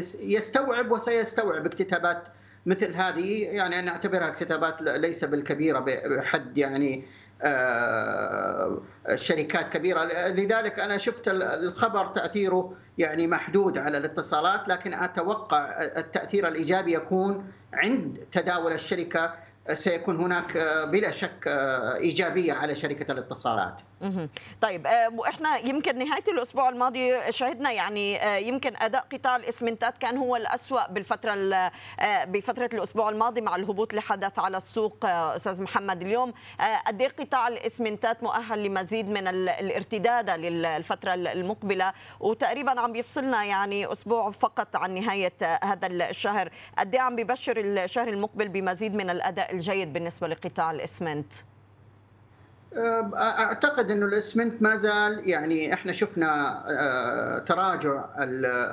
[0.00, 2.22] سيستوعب وسيستوعب اكتتابات
[2.66, 3.44] مثل هذه.
[3.44, 7.04] يعني أنا اعتبرها اكتتابات ليس بالكبيرة بحد يعني
[9.14, 10.04] شركات كبيرة.
[10.28, 14.68] لذلك أنا شفت الخبر تأثيره يعني محدود على الاتصالات.
[14.68, 19.34] لكن أتوقع التأثير الإيجابي يكون عند تداول الشركة
[19.74, 20.58] سيكون هناك
[20.92, 21.44] بلا شك
[21.96, 23.80] إيجابية على شركة الاتصالات.
[24.60, 30.88] طيب وإحنا يمكن نهاية الأسبوع الماضي شهدنا يعني يمكن أداء قطاع الاسمنتات كان هو الأسوأ
[30.88, 31.70] بالفترة
[32.24, 36.02] بفترة الأسبوع الماضي مع الهبوط اللي حدث على السوق أستاذ محمد.
[36.02, 36.32] اليوم
[36.86, 44.76] قد قطاع الاسمنتات مؤهل لمزيد من الارتداد للفترة المقبلة وتقريبا عم بيفصلنا يعني أسبوع فقط
[44.76, 45.32] عن نهاية
[45.62, 46.50] هذا الشهر.
[46.78, 51.32] قد عم بيبشر الشهر المقبل بمزيد من الأداء الجيد بالنسبة لقطاع الاسمنت
[52.76, 58.04] أعتقد إنه الإسمنت ما زال يعني إحنا شفنا تراجع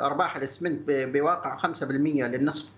[0.05, 2.69] ارباح الإسمنت بواقع 5% للنصف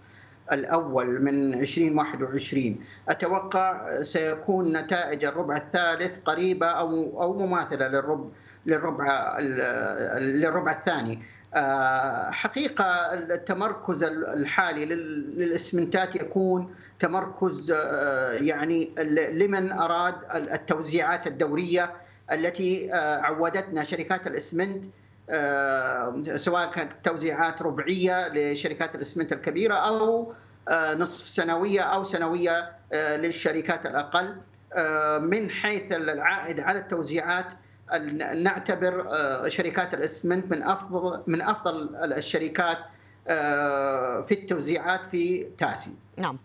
[0.51, 2.79] الأول من 2021
[3.09, 8.29] أتوقع سيكون نتائج الربع الثالث قريبة أو أو مماثلة للربع
[8.65, 9.39] للربع
[10.19, 11.23] للربع الثاني.
[12.31, 17.71] حقيقة التمركز الحالي للإسمنتات يكون تمركز
[18.31, 18.91] يعني
[19.31, 21.93] لمن أراد التوزيعات الدورية
[22.31, 24.83] التي عودتنا شركات الإسمنت
[26.35, 30.33] سواء كانت توزيعات ربعية لشركات الإسمنت الكبيرة أو
[30.71, 34.35] نصف سنوية أو سنوية للشركات الأقل
[35.21, 37.45] من حيث العائد على التوزيعات
[38.35, 39.07] نعتبر
[39.47, 42.77] شركات الاسمنت من أفضل من أفضل الشركات
[44.25, 45.95] في التوزيعات في تاسي.
[46.19, 46.37] نعم.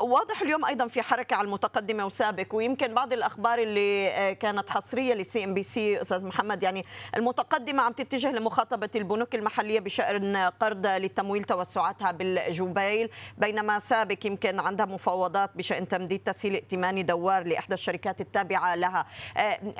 [0.00, 5.44] واضح اليوم أيضا في حركة على المتقدمة وسابك ويمكن بعض الأخبار اللي كانت حصرية لل
[5.44, 6.84] CNBC أستاذ محمد يعني
[7.16, 13.10] المتقدمة عم تتجه لمخاطبة البنوك المحلية بشأن قرض لتمويل توسعاتها بالجوبيل.
[13.38, 19.06] بينما سابق يمكن عندها مفاوضات بشأن تمديد تسهيل ائتماني دوار لإحدى الشركات التابعة لها.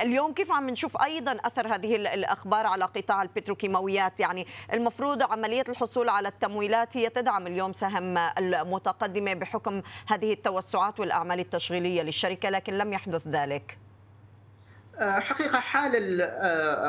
[0.00, 6.08] اليوم كيف عم نشوف أيضا أثر هذه الأخبار على قطاع البتروكيماويات؟ يعني المفروض عملية الحصول
[6.08, 12.78] على التمويلات هي تدعم اليوم سهم المتقدم المتقدمة بحكم هذه التوسعات والأعمال التشغيلية للشركة لكن
[12.78, 13.78] لم يحدث ذلك.
[15.00, 16.18] حقيقة حال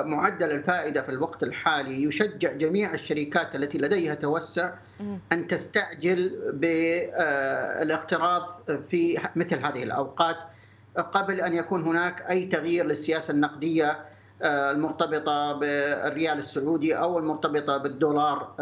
[0.07, 4.73] معدل الفائدة في الوقت الحالي يشجع جميع الشركات التي لديها توسع
[5.31, 8.49] أن تستعجل بالاقتراض
[8.89, 10.37] في مثل هذه الأوقات.
[10.97, 13.99] قبل أن يكون هناك أي تغيير للسياسة النقدية
[14.43, 18.53] المرتبطة بالريال السعودي أو المرتبطة بالدولار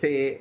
[0.00, 0.36] في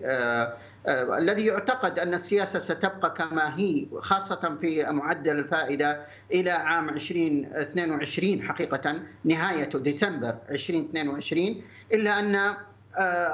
[1.18, 6.02] الذي يعتقد أن السياسة ستبقى كما هي خاصة في معدل الفائدة
[6.34, 11.62] إلى عام 2022 حقيقة نهاية ديسمبر 2022
[11.94, 12.56] إلا أن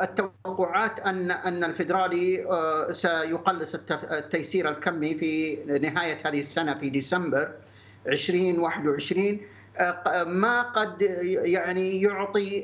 [0.04, 2.46] التوقعات أن أن الفدرالي
[2.92, 7.52] سيقلص التيسير الكمي في نهاية هذه السنة في ديسمبر
[8.08, 9.40] 2021
[10.26, 12.60] ما قد يعني يعطي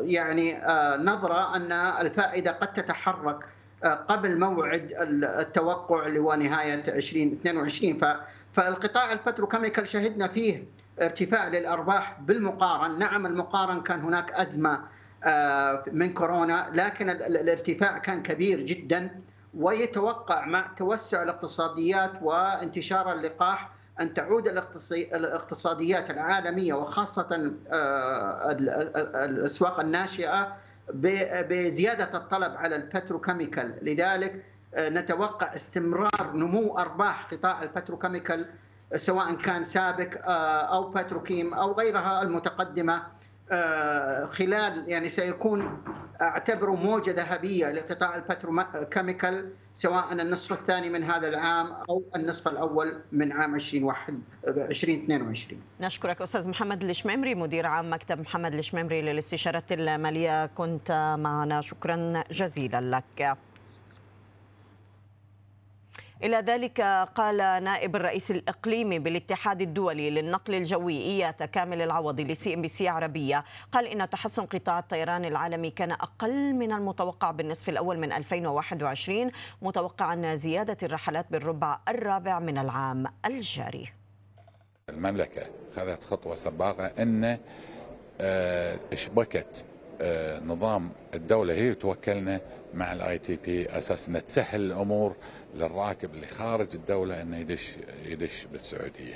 [0.00, 0.58] يعني
[1.04, 3.38] نظرة أن الفائدة قد تتحرك
[4.08, 7.98] قبل موعد التوقع اللي هو نهايه 2022
[8.52, 10.64] فالقطاع البتروكيميكال شهدنا فيه
[11.00, 14.80] ارتفاع للأرباح بالمقارن، نعم المقارن كان هناك أزمة
[15.92, 19.20] من كورونا لكن الارتفاع كان كبير جدا
[19.54, 24.48] ويتوقع مع توسع الاقتصاديات وانتشار اللقاح أن تعود
[25.12, 27.56] الاقتصاديات العالمية وخاصة
[29.24, 30.56] الأسواق الناشئة
[31.48, 33.74] بزيادة الطلب على البتروكيميكال.
[33.82, 34.44] لذلك
[34.78, 38.46] نتوقع استمرار نمو أرباح قطاع البتروكيميكال
[38.96, 40.10] سواء كان سابك
[40.72, 43.02] أو بتروكيم أو غيرها المتقدمة.
[44.30, 45.82] خلال يعني سيكون
[46.20, 53.32] أعتبره موجة ذهبية لقطاع البتروكيميكال سواء النصف الثاني من هذا العام أو النصف الأول من
[53.32, 61.60] عام 2022 نشكرك أستاذ محمد الشميمري مدير عام مكتب محمد الشميمري للاستشارات المالية كنت معنا.
[61.60, 63.36] شكرا جزيلا لك.
[66.22, 66.80] إلى ذلك
[67.14, 73.44] قال نائب الرئيس الإقليمي بالاتحاد الدولي للنقل الجوي إياتا كامل العوضي ل CNBC عربية.
[73.72, 79.30] قال إن تحسن قطاع الطيران العالمي كان أقل من المتوقع بالنصف الأول من 2021
[79.62, 83.92] متوقعا زيادة الرحلات بالربع الرابع من العام الجاري.
[84.88, 85.42] المملكة
[85.76, 87.38] خذت خطوة سباقة أن
[88.94, 89.44] شبكت
[90.46, 92.40] نظام الدولة هي توكلنا
[92.74, 95.16] مع ال ITP أساس انها تسهل الأمور
[95.56, 97.72] للراكب اللي خارج الدولة إنه يدش
[98.06, 99.14] يدش بالسعودية.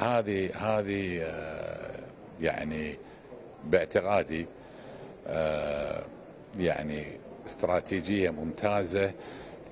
[0.00, 1.26] هذه هذه
[2.40, 2.96] يعني
[3.64, 4.46] باعتقادي
[6.58, 7.04] يعني
[7.46, 9.12] استراتيجية ممتازة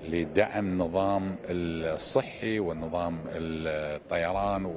[0.09, 4.75] لدعم النظام الصحي والنظام الطيران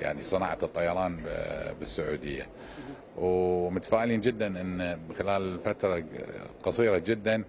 [0.00, 1.20] يعني صناعة الطيران
[1.80, 2.46] بالسعودية.
[3.16, 6.04] ومتفائلين جدا إن خلال فترة
[6.62, 7.44] قصيرة جدا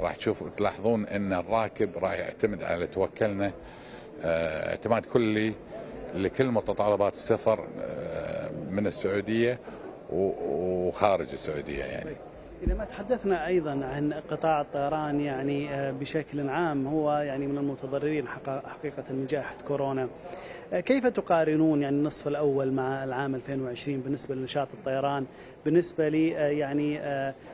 [0.00, 3.52] راح تشوف تلاحظون إن الراكب راح يعتمد على توكلنا
[4.24, 5.52] اعتماد كلي
[6.14, 7.66] لكل متطلبات السفر
[8.70, 9.58] من السعودية
[10.12, 12.16] وخارج السعودية يعني.
[12.66, 19.04] إذا ما تحدثنا أيضا عن قطاع الطيران يعني بشكل عام هو يعني من المتضررين حقيقة
[19.10, 20.08] من جائحة كورونا
[20.80, 25.26] كيف تقارنون يعني النصف الأول مع العام 2020 بالنسبة لنشاط الطيران
[25.64, 27.00] بالنسبة لي يعني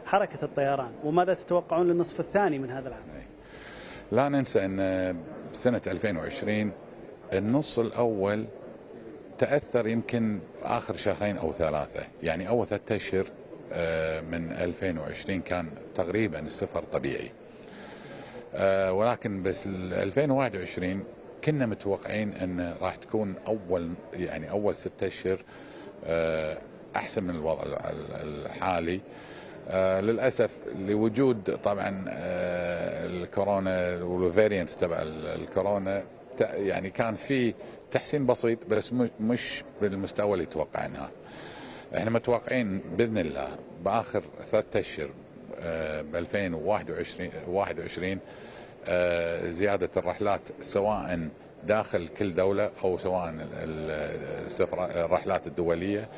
[0.07, 3.03] حركة الطيران وماذا تتوقعون للنصف الثاني من هذا العام؟
[4.13, 5.17] لا ننسى أن
[5.53, 6.73] سنة 2020
[7.33, 8.45] النص الأول
[9.39, 13.25] تأثر يمكن آخر شهرين أو ثلاثة يعني أول ثلاثة أشهر
[14.31, 17.31] من 2020 كان تقريبا السفر طبيعي.
[18.91, 21.05] ولكن بس 2021
[21.45, 25.43] كنا متوقعين أن راح تكون أول يعني أول ستة أشهر
[26.97, 27.63] أحسن من الوضع
[28.23, 29.01] الحالي
[29.69, 36.05] آه للأسف لوجود طبعا آه الكورونا والفارينتس تبع الكورونا
[36.41, 37.55] يعني كان في
[37.91, 41.11] تحسين بسيط بس مش بالمستوى اللي توقعناه.
[41.97, 43.49] إحنا متوقعين بإذن الله
[43.85, 45.11] بآخر ثلاثة أشهر
[46.03, 48.19] ب 2021
[48.89, 51.29] 21 زيادة الرحلات سواء
[51.67, 53.35] داخل كل دولة أو سواء
[55.05, 56.09] الرحلات الدولية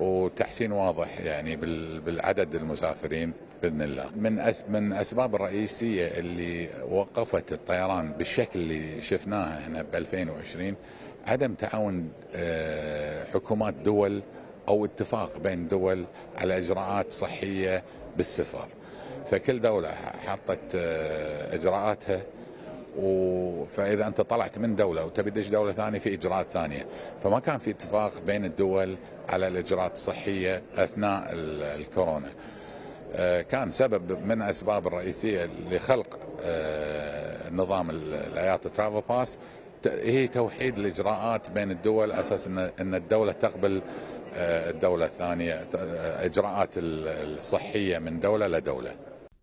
[0.00, 1.56] وتحسين واضح يعني
[2.00, 3.32] بالعدد المسافرين
[3.62, 4.10] بإذن الله.
[4.16, 10.74] من من أسباب الرئيسية اللي وقفت الطيران بالشكل اللي شفناه هنا ب 2020
[11.26, 12.10] عدم تعاون
[13.34, 14.22] حكومات دول
[14.68, 16.04] أو اتفاق بين دول
[16.36, 17.82] على إجراءات صحية
[18.16, 18.68] بالسفر.
[19.26, 19.88] فكل دولة
[20.26, 20.74] حطت
[21.52, 22.20] إجراءاتها
[23.66, 26.86] فإذا أنت طلعت من دولة وتبي تدش دولة ثانية في إجراءات ثانية.
[27.22, 28.96] فما كان في اتفاق بين الدول
[29.28, 32.30] على الإجراءات الصحية أثناء الكورونا.
[33.42, 36.18] كان سبب من الاسباب الرئيسية لخلق
[37.52, 39.38] نظام الايات ترافل باس
[39.86, 42.46] هي توحيد الإجراءات بين الدول أساس
[42.80, 43.82] ان الدولة تقبل
[44.36, 45.66] الدولة الثانية
[46.24, 48.94] إجراءات الصحية من دولة لدولة.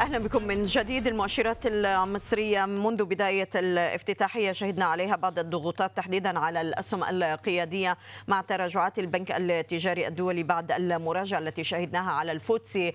[0.00, 1.06] أهلا بكم من جديد.
[1.06, 7.96] المؤشرات المصرية منذ بداية الافتتاحيه شهدنا عليها بعض الضغوطات تحديدا على الأسهم القيادية
[8.28, 12.94] مع تراجعات البنك التجاري الدولي بعد المراجعة التي شهدناها على الفوتسي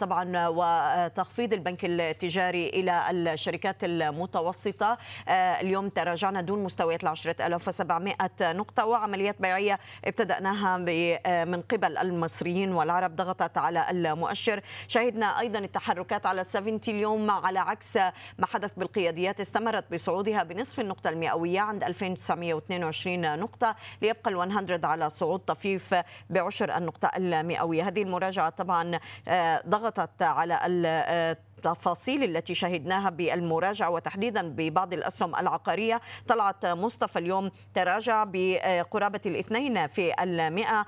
[0.00, 4.98] طبعا وتخفيض البنك التجاري إلى الشركات المتوسطة.
[5.28, 10.76] اليوم تراجعنا دون مستويات ال 10700 نقطة وعمليات بيعية ابتدأناها
[11.44, 14.60] من قبل المصريين والعرب ضغطت على المؤشر.
[14.88, 17.96] شهدنا أيضا التحركات على 70 اليوم على عكس
[18.38, 25.10] ما حدث بالقياديات استمرت بصعودها بنصف النقطة المئوية عند 2922 نقطة ليبقى ال 100 على
[25.10, 25.94] صعود طفيف
[26.30, 27.88] بعشر النقطة المئوية.
[27.88, 28.98] هذه المراجعة طبعا
[29.68, 31.36] ضغطت على
[31.66, 36.00] التفاصيل التي شهدناها بالمراجعة وتحديدا ببعض الأسهم العقارية.
[36.28, 40.86] طلعت مصطفى اليوم تراجع بقرابة الاثنين في المئة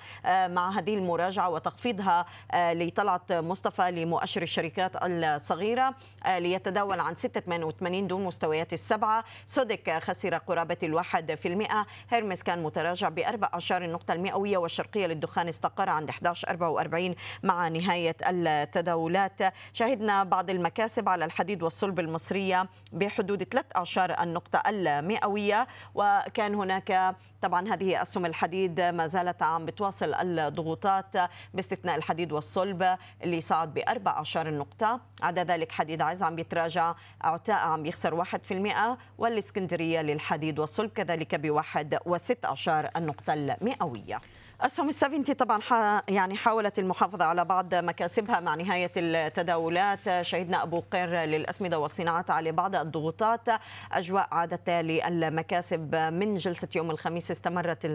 [0.48, 5.94] مع هذه المراجعة وتخفيضها لطلعت مصطفى لمؤشر الشركات الصغيرة
[6.26, 9.24] ليتداول عن 6.88 دون مستويات السبعة.
[9.46, 11.86] سودك خسر قرابة الواحد في المئة.
[12.10, 19.40] هيرمس كان متراجع بأربع أعشار النقطة المئوية والشرقية للدخان استقر عند 11.44 مع نهاية التداولات.
[19.72, 25.66] شهدنا بعض المكاسب على الحديد والصلب المصرية بحدود ثلاث أعشار النقطة المئوية.
[25.94, 31.16] وكان هناك طبعا هذه أسهم الحديد ما زالت عم بتواصل الضغوطات
[31.54, 37.56] باستثناء الحديد والصلب اللي صعد بأربع أعشار النقطة عدا ذلك حديد عز عم بيتراجع عتاء
[37.56, 44.20] عم يخسر واحد في المئة والإسكندرية للحديد والصلب كذلك بواحد وست أعشار النقطة المئوية.
[44.64, 45.60] أسهم السفينتي طبعا
[46.08, 50.22] يعني حاولت المحافظة على بعض مكاسبها مع نهاية التداولات.
[50.22, 53.48] شهدنا أبو قير للأسمدة والصناعات على بعض الضغوطات.
[53.92, 55.94] أجواء عادت للمكاسب.
[55.94, 57.86] من جلسة يوم الخميس استمرت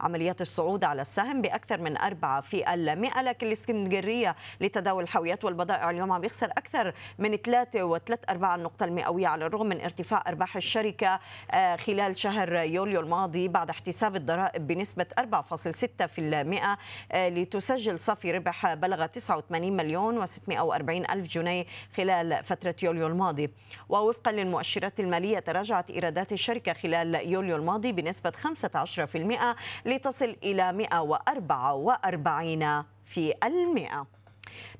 [0.00, 6.12] عمليات الصعود على السهم بأكثر من أربعة في المئة لكن الإسكندرية لتداول الحاويات والبضائع اليوم
[6.12, 11.20] عم يخسر أكثر من ثلاثة وثلاث أرباع النقطة المئوية على الرغم من ارتفاع أرباح الشركة.
[11.76, 16.76] خلال شهر يوليو الماضي بعد احتساب الضرائب بنسبة 4.6 6%
[17.14, 23.50] لتسجل صافي ربح بلغ 89 مليون و640 ألف جنيه خلال فترة يوليو الماضي.
[23.88, 33.34] ووفقا للمؤشرات المالية تراجعت إيرادات الشركة خلال يوليو الماضي بنسبة 15% لتصل إلى 144 في
[33.44, 34.06] المئة.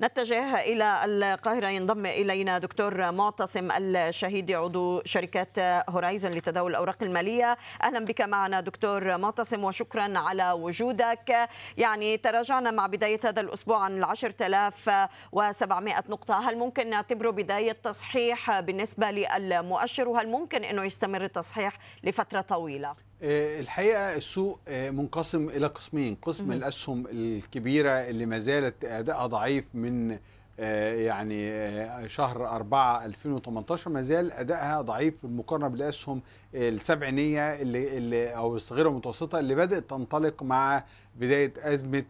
[0.03, 1.69] نتجه إلى القاهرة.
[1.69, 7.59] ينضم إلينا دكتور معتصم الشهيدي عضو شركة هورايزون لتداول الأوراق المالية.
[7.83, 11.49] أهلا بك معنا دكتور معتصم وشكرا على وجودك.
[11.77, 14.91] يعني تراجعنا مع بداية هذا الأسبوع عن العشر تلاف
[15.33, 16.51] وسبعمائة نقطة.
[16.51, 24.17] هل ممكن نعتبره بداية تصحيح بالنسبة للمؤشر؟ وهل ممكن أنه يستمر التصحيح لفترة طويلة؟ الحقيقة
[24.17, 26.15] السوق منقسم إلى قسمين.
[26.23, 30.19] قسم الأسهم الكبيرة اللي ما زالت أدائها ضعيف من
[30.59, 36.23] يعني شهر 4 2018 ما زال أدائها ضعيف بالمقارنة بالأسهم
[36.55, 40.85] السبعينيه اللي, اللي أو الصغيرة المتوسطه اللي بدأت تنطلق مع
[41.21, 42.05] بداية أزمة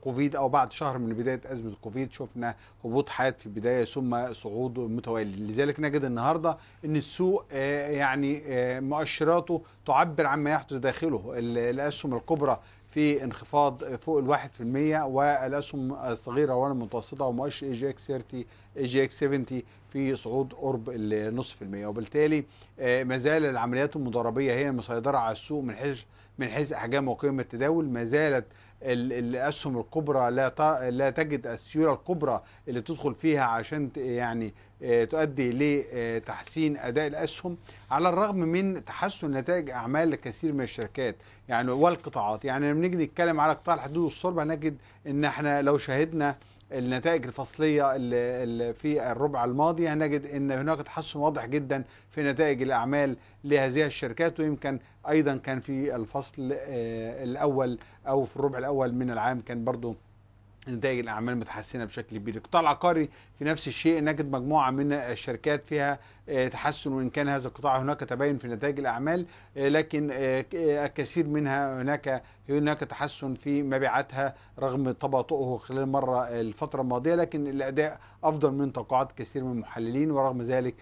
[0.00, 2.54] كوفيد أو بعد شهر من بداية أزمة كوفيد شفنا
[2.84, 5.36] هبوط حاد في البداية ثم صعود متوالي.
[5.52, 8.42] لذلك نجد النهارده إن السوق يعني
[8.80, 11.32] مؤشراته تعبر عما يحدث داخله.
[11.36, 18.06] الأسهم الكبرى في انخفاض فوق الواحد في المية والأسهم الصغيرة والمتوسطة ومؤشر إي جي إكس
[18.06, 18.44] 30
[18.76, 19.44] إي جي إكس 70
[19.92, 21.86] في صعود قرب النصف في المية.
[21.86, 22.44] وبالتالي
[22.80, 26.00] آه، ما زال العمليات المضاربية هي المسيطرة على السوق من حيث
[26.38, 28.44] من حيث أحجام وقيم التداول ما زالت
[28.82, 35.52] ال- الأسهم الكبرى لا لا تجد السيولة الكبرى اللي تدخل فيها عشان يعني آه، تؤدي
[35.52, 37.56] لتحسين أداء الأسهم
[37.90, 41.16] على الرغم من تحسن نتائج أعمال كثير من الشركات
[41.48, 42.44] يعني والقطاعات.
[42.44, 44.76] يعني لما نيجي نتكلم على قطاع الحدود والصلب هنجد
[45.06, 46.36] إن إحنا لو شاهدنا
[46.72, 53.16] النتائج الفصلية اللي في الربع الماضي هنجد إن هناك تحسن واضح جدا في نتائج الأعمال
[53.44, 59.40] لهذه الشركات ويمكن أيضا كان في الفصل آه، الأول أو في الربع الأول من العام
[59.40, 59.96] كان برضو
[60.70, 62.36] نتائج الأعمال متحسنة بشكل كبير.
[62.36, 63.08] القطاع العقاري
[63.38, 65.98] في نفس الشيء نجد مجموعة من الشركات فيها
[66.28, 71.26] آه، تحسن وإن كان هذا القطاع هناك تباين في نتائج الأعمال آه، لكن آه، الكثير
[71.26, 78.52] منها هناك هناك تحسن في مبيعاتها رغم تباطؤه خلال المره الفترة الماضية لكن الأداء أفضل
[78.52, 80.74] من توقعات كثير من المحللين ورغم ذلك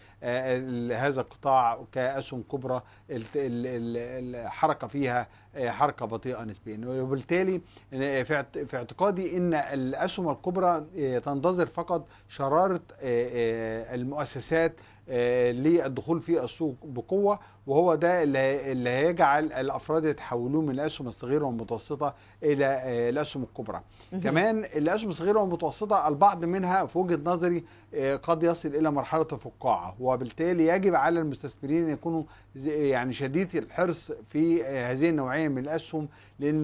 [0.93, 5.29] هذا القطاع كأسهم كبرى الت- ال- ال- الحركة فيها
[5.59, 6.81] حركة بطيئة نسبيا.
[6.87, 7.61] وبالتالي
[7.95, 14.73] آه، في اعت- في اعتقادي إن الأسهم الكبرى آه، تنتظر فقط شرارة آه، آه، المؤسسات
[14.73, 22.15] آه، للدخول في السوق بقوة وهو ده اللي هيجعل الأفراد يتحولون من الأسهم الصغيرة والمتوسطة
[22.43, 23.81] إلى آه، الأسهم الكبرى.
[24.25, 29.97] كمان الأسهم الصغيرة والمتوسطة البعض منها في وجهة نظري آه، قد يصل إلى مرحلة الفقاعة
[30.01, 32.23] وبالتالي يجب على المستثمرين أن يكونوا
[32.67, 36.63] يعني شديد الحرص في آه، هذه النوعية من الأسهم لأن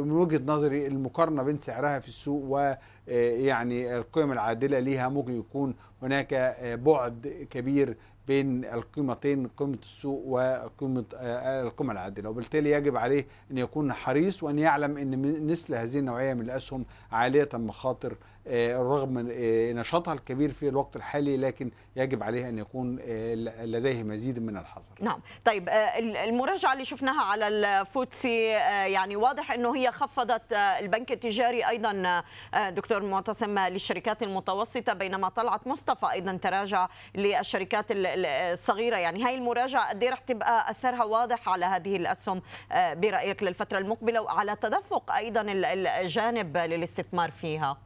[0.00, 2.78] من وجهة نظري المقارنة بين سعرها في السوق و آه،
[3.08, 7.96] يعني القيم العادلة ليها ممكن يكون هناك آه، بعد كبير
[8.28, 12.30] بين القيمتين قيمة السوق وقيمة آه، القيمة العادلة.
[12.30, 17.48] وبالتالي يجب عليه أن يكون حريص وأن يعلم من- مثل هذه النوعية من الأسهم عالية
[17.54, 18.16] المخاطر
[18.46, 22.96] آه، رغم آه، نشاطها الكبير في الوقت الحالي لكن يجب عليه أن يكون
[23.64, 24.92] لديه مزيد من الحذر.
[25.00, 25.20] نعم.
[25.44, 28.44] طيب ال- المراجعة اللي شفناها على الفوتسي
[28.92, 32.22] يعني واضح أنه هي خفضت البنك التجاري أيضا
[32.70, 38.96] دكتور معتصم للشركات المتوسطة بينما طلعت مصطفى أيضا تراجع للشركات ال- ال- الصغيرة.
[38.96, 42.42] يعني هاي المراجعة قد إيه رح تبقى أثرها واضح على هذه الأسهم
[42.72, 47.76] آه، برأيك للفترة المقبلة وعلى تدفق أيضا ال- الجانب للاستثمار فيها؟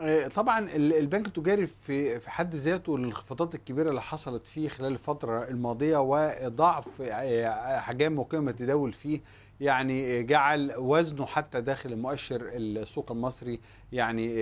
[0.00, 4.92] آه، طبعا ال- البنك التجاري في في حد ذاته الانخفاضات الكبيرة اللي حصلت فيه خلال
[4.92, 9.20] الفترة الماضية وضعف آه، احجام وقيمة التداول فيه
[9.62, 13.60] يعني جعل وزنه حتى داخل مؤشر السوق المصري
[13.92, 14.34] يعني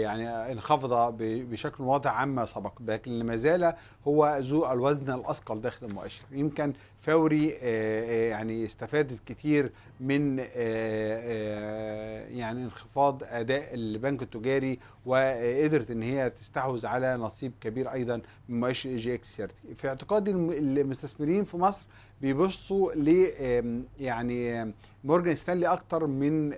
[0.00, 2.72] يعني انخفض بشكل واضح عما سبق.
[2.86, 3.74] لكن ما زال
[4.08, 6.22] هو ذو الوزن الأثقل داخل المؤشر.
[6.32, 15.90] يمكن فوري آه، آه، يعني استفادت كتير من آه، يعني انخفاض أداء البنك التجاري وقدرت
[15.90, 21.44] إن هي تستحوذ على نصيب كبير أيضا من مؤشر EGX 30 في اعتقادي الم- المستثمرين
[21.44, 21.82] في مصر
[22.22, 23.08] بيبصوا ل
[24.00, 24.72] يعني
[25.04, 26.52] مورجان ستانلي أكتر من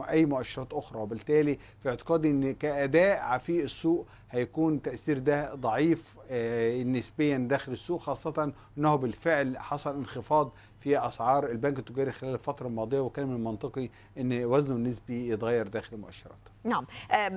[0.00, 0.98] أي مؤشرات أخرى.
[1.00, 8.00] وبالتالي في اعتقادي إن كأداء في السوق هيكون تأثير ده ضعيف آه، نسبيا داخل السوق
[8.00, 10.52] خاصة انه بالفعل حصل انخفاض
[10.86, 15.96] في أسعار البنك التجاري خلال الفترة الماضية وكان من المنطقي إن وزنه النسبي يتغير داخل
[15.96, 16.38] المؤشرات.
[16.64, 16.86] نعم.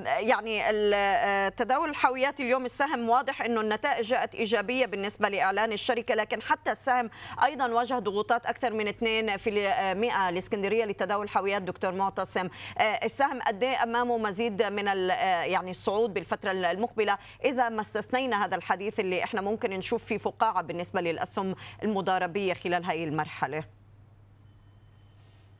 [0.03, 0.61] يعني
[0.95, 6.71] آه، تداول الحاويات اليوم السهم واضح إنه النتائج جاءت إيجابية بالنسبة لإعلان الشركة لكن حتى
[6.71, 7.09] السهم
[7.43, 9.51] أيضا واجه ضغوطات أكثر من 2 في
[9.93, 12.49] 100 الإسكندرية لتداول الحاويات دكتور معتصم.
[12.77, 18.55] آه، السهم قد إيه أمامه مزيد من يعني الصعود بالفترة المقبلة؟ إذا ما استثنينا هذا
[18.55, 23.38] الحديث اللي إحنا ممكن نشوف فيه فقاعة بالنسبة للأسهم المضاربية خلال هذه المرحلة.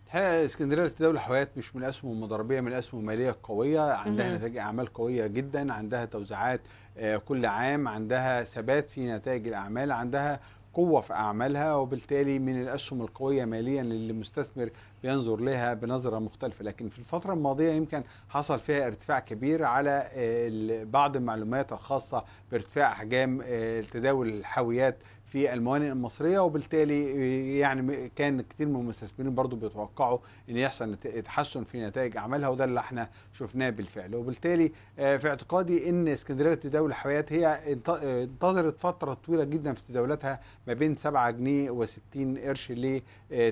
[0.07, 4.37] الحقيقة اسكندرية لتداول الحاويات مش من الاسهم المضاربيه من الاسهم الماليه القويه عندها.
[4.37, 6.61] نتائج أعمال قوية جدا عندها توزيعات
[6.97, 10.39] آه، كل عام عندها ثبات في نتائج الأعمال عندها
[10.73, 14.69] قوة في أعمالها وبالتالي من الأسهم القوية ماليا اللي المستثمر
[15.03, 20.83] بينظر لها بنظرة مختلفة لكن في الفترة الماضية يمكن حصل فيها ارتفاع كبير على آه،
[20.83, 24.97] بعض المعلومات الخاصة بارتفاع احجام آه، تداول الحاويات
[25.31, 30.17] في الموانئ المصرية وبالتالي آه، يعني كان كتير من المستثمرين برضو بيتوقعوا
[30.49, 34.15] إن يحصل تحسن في نتائج أعمالها وده اللي إحنا شفناه بالفعل.
[34.15, 39.73] وبالتالي آه، في اعتقادي إن اسكندرية لتداول الحاويات هي انت- آه، انتظرت فترة طويلة جدا
[39.73, 43.01] في تداولاتها ما بين 7 جنيه و60 قرش ل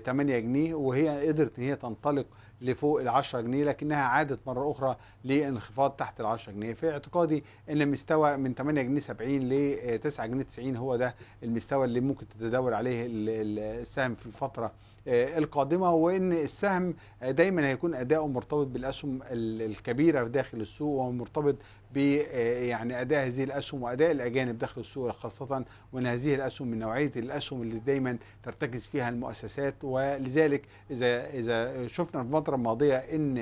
[0.06, 2.26] 8 جنيه وهي قدرت إن هي تنطلق
[2.62, 4.96] لفوق ال 10 جنيه لكنها عادت مرة أخرى
[5.26, 6.74] للانخفاض تحت ال 10 جنيه.
[6.74, 11.86] في اعتقادي إن مستوى من 8 جنيه 70 ل 9 جنيه 90 هو ده المستوى
[11.86, 14.72] اللي ممكن تتداول عليه ال- ال- السهم في الفترة
[15.08, 21.56] القادمة وإن السهم آه، دايما هيكون أداؤه مرتبط بالأسهم ال- الكبيرة داخل السوق ومرتبط
[21.96, 26.80] ب آه، يعني أداء هذه الأسهم وأداء الأجانب داخل السوق خاصة وإن هذه الأسهم من
[26.80, 29.76] نوعية الأسهم اللي دايما ترتكز فيها المؤسسات.
[29.84, 33.38] ولذلك إذا إذا شفنا في الفترة الماضية إن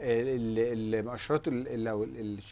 [0.00, 1.42] ال- المؤشرات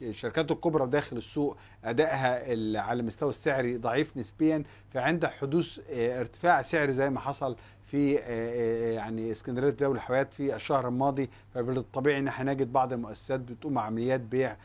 [0.02, 6.92] الشركات الكبرى داخل السوق أدائها على المستوى السعري ضعيف نسبيا فعند حدوث آه، ارتفاع سعري
[6.92, 12.28] زي ما حصل في آه، آه، يعني إسكندرية دولة الحيوانات في الشهر الماضي فبالطبيعي إن
[12.28, 14.56] إحنا نجد بعض المؤسسات بتقوم عمليات بيع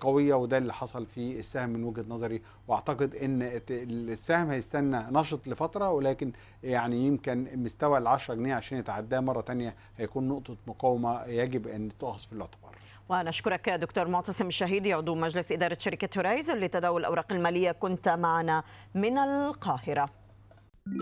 [0.00, 2.42] قوية وده اللي حصل في السهم من وجهة نظري.
[2.68, 9.20] وأعتقد إن السهم هيستنى نشط لفترة ولكن يعني يمكن مستوى ال 10 جنيه عشان يتعداه
[9.20, 12.76] مرة تانية هيكون نقطة مقاومة يجب أن تؤخذ في الاعتبار.
[13.12, 17.72] ونشكرك دكتور معتصم الشهيدي عضو مجلس إدارة شركة هورايزون لتداول الأوراق المالية.
[17.72, 18.62] كنت معنا
[18.94, 20.08] من القاهرة.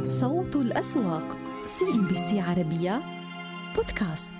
[0.06, 3.00] صوت الأسواق CNBC عربية
[3.76, 4.39] بودكاست.